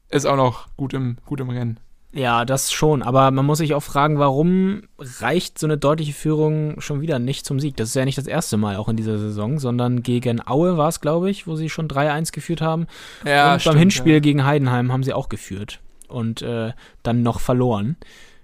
[0.09, 1.79] ist auch noch gut im, gut im Rennen.
[2.13, 3.03] Ja, das schon.
[3.03, 7.45] Aber man muss sich auch fragen, warum reicht so eine deutliche Führung schon wieder nicht
[7.45, 7.75] zum Sieg?
[7.75, 10.87] Das ist ja nicht das erste Mal auch in dieser Saison, sondern gegen Aue war
[10.87, 12.87] es, glaube ich, wo sie schon 3-1 geführt haben.
[13.25, 14.19] Ja, und stimmt, beim Hinspiel ja.
[14.19, 16.71] gegen Heidenheim haben sie auch geführt und äh,
[17.03, 17.97] dann noch verloren.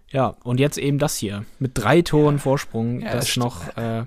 [0.10, 3.46] Ja, und jetzt eben das hier mit drei Toren Vorsprung, Ja, das das stimmt.
[3.46, 4.04] noch äh,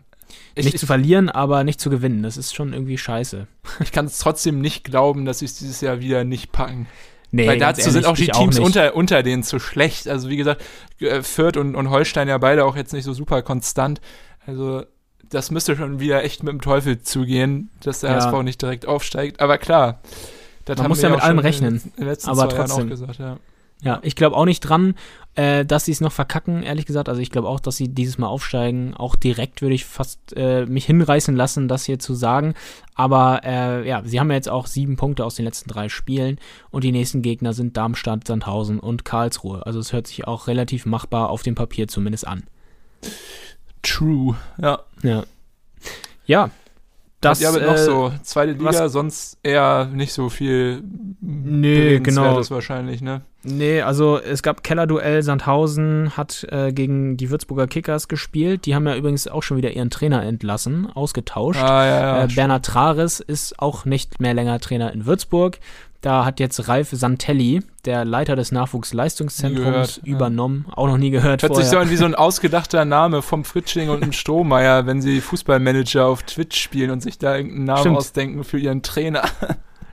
[0.54, 2.22] Ich, nicht ich, zu verlieren, aber nicht zu gewinnen.
[2.22, 3.46] Das ist schon irgendwie scheiße.
[3.80, 6.86] ich kann es trotzdem nicht glauben, dass sie es dieses Jahr wieder nicht packen.
[7.32, 8.64] Nee, Weil dazu sind ehrlich, auch die Teams nicht.
[8.64, 10.07] unter, unter denen zu schlecht.
[10.07, 10.62] Also wie gesagt,
[11.00, 14.00] äh, Fürth und, und Holstein ja beide auch jetzt nicht so super konstant.
[14.46, 14.84] Also
[15.28, 18.16] das müsste schon wieder echt mit dem Teufel zugehen, dass der Ja.
[18.24, 19.40] HSV nicht direkt aufsteigt.
[19.40, 19.98] Aber klar,
[20.66, 21.80] das Man muss ja mit allem rechnen.
[22.24, 22.86] Aber trotzdem.
[22.86, 23.38] auch gesagt, ja.
[23.82, 24.94] Ja, ich glaube auch nicht dran,
[25.34, 27.10] äh, dass sie es noch verkacken, ehrlich gesagt.
[27.10, 28.94] Also ich glaube auch, dass sie dieses Mal aufsteigen.
[28.94, 32.54] Auch direkt würde ich fast äh, mich hinreißen lassen, das hier zu sagen.
[32.94, 36.38] Aber äh, ja, sie haben ja jetzt auch sieben Punkte aus den letzten drei Spielen
[36.70, 39.66] und die nächsten Gegner sind Darmstadt, Sandhausen und Karlsruhe.
[39.66, 42.44] Also es hört sich auch relativ machbar auf dem Papier zumindest an.
[43.82, 44.36] True.
[44.60, 44.80] Ja.
[45.02, 45.24] Ja.
[46.24, 46.50] Ja.
[47.20, 48.12] Das, ja, aber äh, noch so.
[48.22, 50.82] Zweite Liga, was- sonst eher nicht so viel
[51.20, 52.38] Nee, genau.
[52.50, 53.22] Wahrscheinlich, ne?
[53.42, 55.22] Nee, also es gab Kellerduell.
[55.22, 58.66] Sandhausen hat äh, gegen die Würzburger Kickers gespielt.
[58.66, 61.62] Die haben ja übrigens auch schon wieder ihren Trainer entlassen, ausgetauscht.
[61.62, 62.24] Ah, ja, ja.
[62.24, 65.58] äh, Bernhard Trares ist auch nicht mehr länger Trainer in Würzburg.
[66.07, 70.14] Da hat jetzt Ralf Santelli, der Leiter des Nachwuchsleistungszentrums, gehört, ja.
[70.14, 70.64] übernommen.
[70.70, 71.68] Auch noch nie gehört Hört sich vorher.
[71.68, 76.07] so an wie so ein ausgedachter Name vom Fritsching und ein Strohmeier, wenn sie Fußballmanager
[76.07, 77.96] auf Twitch spielen und sich da irgendeinen Namen Stimmt.
[77.96, 79.24] ausdenken für ihren Trainer.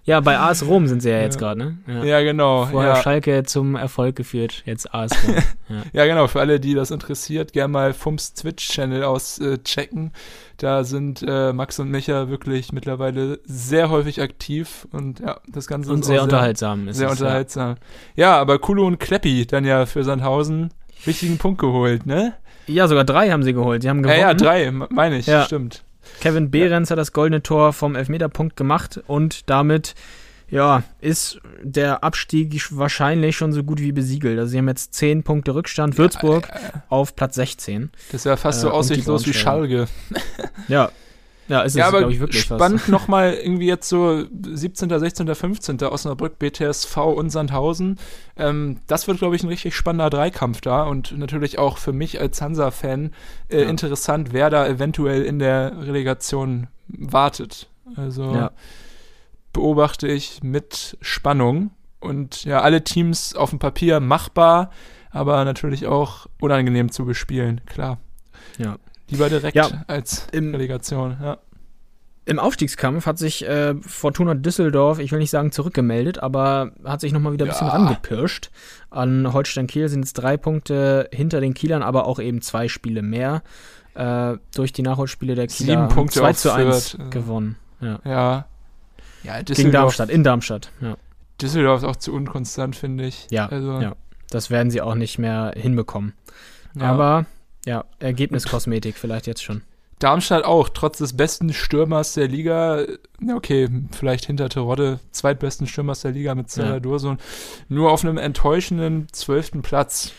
[0.06, 1.40] Ja, bei AS Rom sind sie ja jetzt Ja.
[1.54, 1.78] gerade, ne?
[1.88, 2.04] Ja.
[2.04, 2.66] Ja, genau.
[2.66, 3.02] Vorher Ja.
[3.02, 5.36] Schalke zum Erfolg geführt, jetzt AS Rom.
[5.70, 5.76] ja.
[5.94, 6.28] ja, genau.
[6.28, 10.12] Für alle, die das interessiert, gerne mal Fums Twitch-Channel auschecken.
[10.58, 15.92] Da sind äh, Max und Micha wirklich mittlerweile sehr häufig aktiv und ja, das Ganze
[15.92, 17.26] Und ist sehr unterhaltsam ist Sehr es, ja.
[17.26, 17.76] unterhaltsam.
[18.16, 20.70] Ja, aber Kulo und Kleppi dann ja für Sandhausen
[21.06, 22.34] wichtigen Punkt geholt, ne?
[22.68, 23.82] Ja, sogar drei haben sie geholt.
[23.82, 24.20] Sie haben Ja, gewonnen.
[24.22, 25.44] ja, drei, me- meine ich, Ja.
[25.44, 25.84] stimmt.
[26.20, 29.96] Kevin Behrens hat das goldene Tor vom Elfmeterpunkt gemacht und damit
[30.50, 34.38] ja, ist der Abstieg wahrscheinlich schon so gut wie besiegelt.
[34.38, 37.90] Also sie haben jetzt 10 Punkte Rückstand, Würzburg Äh, auf Platz 16.
[38.12, 39.34] Das ist ja fast Äh, so die aussichtslos wie.
[39.34, 39.88] Schalke.
[40.68, 40.92] Ja.
[41.50, 45.36] Ja, ist ja, es, aber glaube ich, wirklich spannend nochmal irgendwie jetzt so 17., 16.,
[45.36, 45.82] 15.
[45.84, 48.00] Osnabrück, BTSV und Sandhausen.
[48.38, 52.20] Ähm, das wird, glaube ich, ein richtig spannender Dreikampf da und natürlich auch für mich
[52.22, 53.12] als Hansa-Fan
[53.50, 53.70] äh, Ja.
[53.70, 57.68] interessant, wer da eventuell in der Relegation wartet.
[57.96, 58.52] Also Ja.
[59.52, 64.72] beobachte ich mit Spannung und ja, alle Teams auf dem Papier machbar,
[65.12, 67.98] aber natürlich auch unangenehm zu bespielen, klar.
[68.58, 68.78] Ja.
[69.14, 71.38] Lieber direkt Ja, als im- Relegation, ja.
[72.26, 77.12] Im Aufstiegskampf hat sich äh, Fortuna Düsseldorf, ich will nicht sagen zurückgemeldet, aber hat sich
[77.12, 77.74] nochmal wieder ein bisschen Ja.
[77.74, 78.50] rangepirscht.
[78.90, 83.02] An Holstein Kiel sind es drei Punkte hinter den Kielern, aber auch eben zwei Spiele
[83.02, 83.44] mehr.
[83.96, 87.10] Äh, durch die Nachholspiele der Kieler Sieben Punkte 2 auf zu 1 Fürth, äh.
[87.10, 87.58] gewonnen.
[87.82, 88.00] Ja.
[88.06, 88.46] Ja.
[89.24, 90.72] Ja, Gegen Darmstadt, in Darmstadt.
[90.82, 90.96] Ja.
[91.42, 93.28] Düsseldorf ist auch zu unkonstant, finde ich.
[93.32, 93.96] Ja, also, ja.
[94.30, 96.14] Das werden sie auch nicht mehr hinbekommen.
[96.80, 97.26] Aber
[97.66, 99.62] ja, Ergebniskosmetik vielleicht jetzt schon.
[100.00, 102.82] Darmstadt auch, trotz des besten Stürmers der Liga,
[103.22, 106.80] ja, okay, vielleicht hinter Terodde, zweitbesten Stürmers der Liga mit Zella Ja.
[106.80, 107.20] Dursun,
[107.70, 110.12] nur auf einem enttäuschenden zwölften Platz.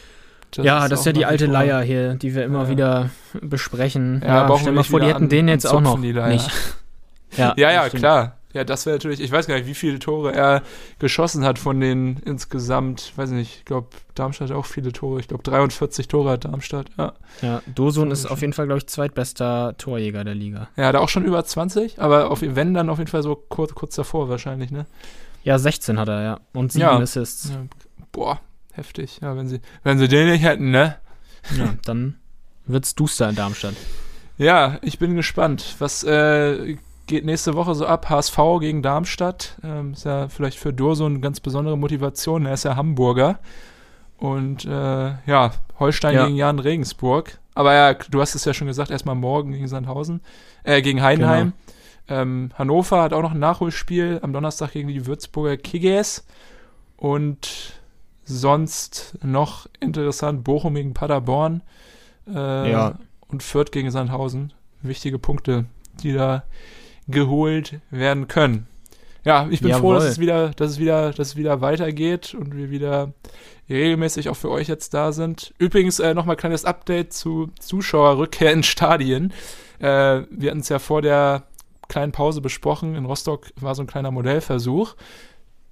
[0.56, 2.68] ja, das ist ja die alte Leier hier, die wir immer Ja.
[2.70, 3.10] wieder
[3.42, 4.22] besprechen.
[4.24, 6.50] Ja, brauchen stell wir mal vor, die hätten den jetzt auch noch nicht.
[7.36, 8.36] Ja, Ja, ja, das klar.
[8.54, 10.62] Ja, das wäre natürlich, ich weiß gar nicht, wie viele Tore er
[11.00, 15.18] geschossen hat von den insgesamt, weiß nicht, ich glaube, Darmstadt hat auch viele Tore.
[15.20, 16.86] Ich glaube, 43 Tore hat Darmstadt.
[16.96, 17.12] Ja.
[17.42, 20.68] Ja, Dosun ist auf jeden Fall, glaube ich, zweitbester Torjäger der Liga.
[20.76, 23.34] Ja, hat er auch schon über 20, aber auf, wenn dann auf jeden Fall so
[23.34, 24.86] kurz, kurz davor wahrscheinlich, ne?
[25.42, 26.40] Ja, 16 hat er, ja.
[26.52, 26.96] Und sieben Ja.
[26.98, 27.50] Assists.
[27.50, 27.64] Ja,
[28.12, 28.40] boah,
[28.72, 29.18] heftig.
[29.20, 30.96] Ja, wenn sie, wenn sie den nicht hätten, ne?
[31.58, 32.14] Ja, dann
[32.66, 33.74] wird's duster in Darmstadt.
[34.38, 35.74] Ja, ich bin gespannt.
[35.80, 36.76] Was äh,
[37.06, 38.08] geht nächste Woche so ab?
[38.08, 39.58] HSV gegen Darmstadt.
[39.62, 42.46] Ähm, ist ja vielleicht für Durso eine ganz besondere Motivation.
[42.46, 43.38] Er ist ja Hamburger.
[44.18, 44.68] Und äh,
[45.26, 46.24] ja, Holstein Ja.
[46.26, 47.38] gegen Jan Regensburg.
[47.54, 50.20] Aber ja, du hast es ja schon gesagt, erstmal morgen gegen Sandhausen,
[50.64, 51.52] äh, gegen Heidenheim.
[52.08, 56.26] Ähm, Hannover hat auch noch ein Nachholspiel am Donnerstag gegen die Würzburger Kickers.
[56.96, 57.74] Und
[58.24, 61.62] sonst noch interessant, Bochum gegen Paderborn.
[62.26, 62.98] Äh, Ja.
[63.28, 64.52] Und Fürth gegen Sandhausen.
[64.82, 65.64] Wichtige Punkte,
[66.02, 66.44] die da
[67.08, 68.66] geholt werden können.
[69.24, 69.80] ja, ich bin Jawohl.
[69.80, 73.12] froh, dass es wieder, dass es wieder, dass es wieder weitergeht und wir wieder
[73.68, 75.54] regelmäßig auch für euch jetzt da sind.
[75.58, 79.32] Übrigens äh, nochmal kleines Update zu Zuschauerrückkehr in Stadien.
[79.78, 81.44] Äh, wir hatten es ja vor der
[81.88, 82.94] kleinen Pause besprochen.
[82.94, 84.94] In Rostock war so ein kleiner Modellversuch.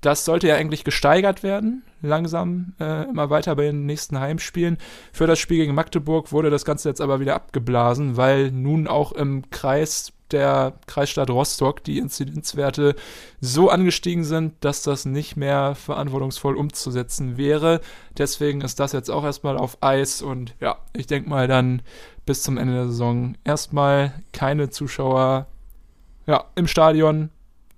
[0.01, 4.79] Das sollte ja eigentlich gesteigert werden, langsam äh, immer weiter bei den nächsten Heimspielen.
[5.13, 9.13] Für das Spiel gegen Magdeburg wurde das Ganze jetzt aber wieder abgeblasen, weil nun auch
[9.13, 12.95] im Kreis der Kreisstadt Rostock die Inzidenzwerte
[13.41, 17.81] so angestiegen sind, dass das nicht mehr verantwortungsvoll umzusetzen wäre.
[18.19, 21.83] Deswegen ist das jetzt auch erstmal auf Eis und ja, ich denke mal dann
[22.27, 25.47] bis zum Ende der Saison erstmal keine Zuschauer
[26.27, 27.31] ja, im Stadion.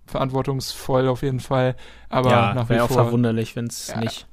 [0.07, 1.77] Verantwortungsvoll auf jeden Fall.
[2.11, 4.01] Aber ja, nach wie wäre auch vor verwunderlich, wenn es Ja.
[4.01, 4.27] nicht.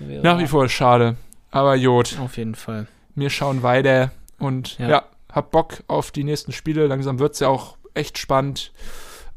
[0.00, 1.16] nach wie vor schade.
[1.50, 2.86] Aber Jod, Auf jeden Fall.
[3.14, 4.88] wir schauen weiter und ja.
[4.88, 5.02] Ja.
[5.32, 6.86] Hab Bock auf die nächsten Spiele.
[6.86, 8.72] Langsam wird's ja auch echt spannend.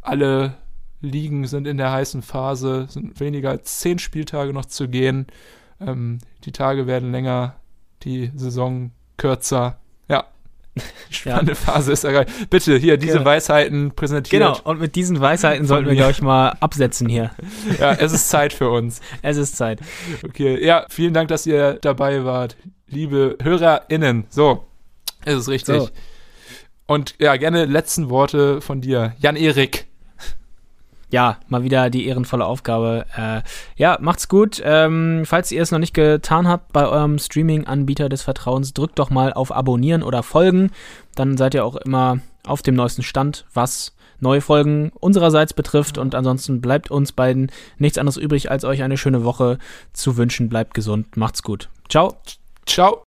[0.01, 0.53] Alle
[1.01, 5.27] Ligen sind in der heißen Phase, sind weniger als zehn Spieltage noch zu gehen.
[5.81, 7.55] Ähm, die Tage werden länger,
[8.03, 9.77] die Saison kürzer.
[10.07, 10.25] Ja.
[11.09, 12.49] Die spannende Phase ist erreicht.
[12.49, 13.25] Bitte, hier, diese Genau.
[13.25, 14.41] Weisheiten präsentiert.
[14.41, 17.31] Genau, und mit diesen Weisheiten sollten wir, glaube ich, mal absetzen hier.
[17.79, 18.99] Ja, es ist Zeit für uns.
[19.21, 19.79] Es ist Zeit.
[20.25, 24.25] Okay, ja, vielen Dank, dass ihr dabei wart, liebe HörerInnen.
[24.29, 24.65] So,
[25.25, 25.81] es ist richtig.
[25.81, 25.89] So.
[26.87, 29.87] Und ja, gerne letzten Worte von dir, Jan-Erik.
[31.11, 33.05] Ja, mal wieder die ehrenvolle Aufgabe.
[33.15, 33.41] Äh,
[33.75, 34.61] ja, macht's gut.
[34.63, 39.09] Ähm, falls ihr es noch nicht getan habt bei eurem Streaming-Anbieter des Vertrauens, drückt doch
[39.09, 40.71] mal auf Abonnieren oder Folgen.
[41.15, 45.97] Dann seid ihr auch immer auf dem neuesten Stand, was neue Folgen unsererseits betrifft.
[45.97, 49.57] Und ansonsten bleibt uns beiden nichts anderes übrig, als euch eine schöne Woche
[49.93, 50.49] zu wünschen.
[50.49, 51.69] Bleibt gesund, macht's gut.
[51.87, 52.17] Ciao.
[52.65, 53.04] Ciao.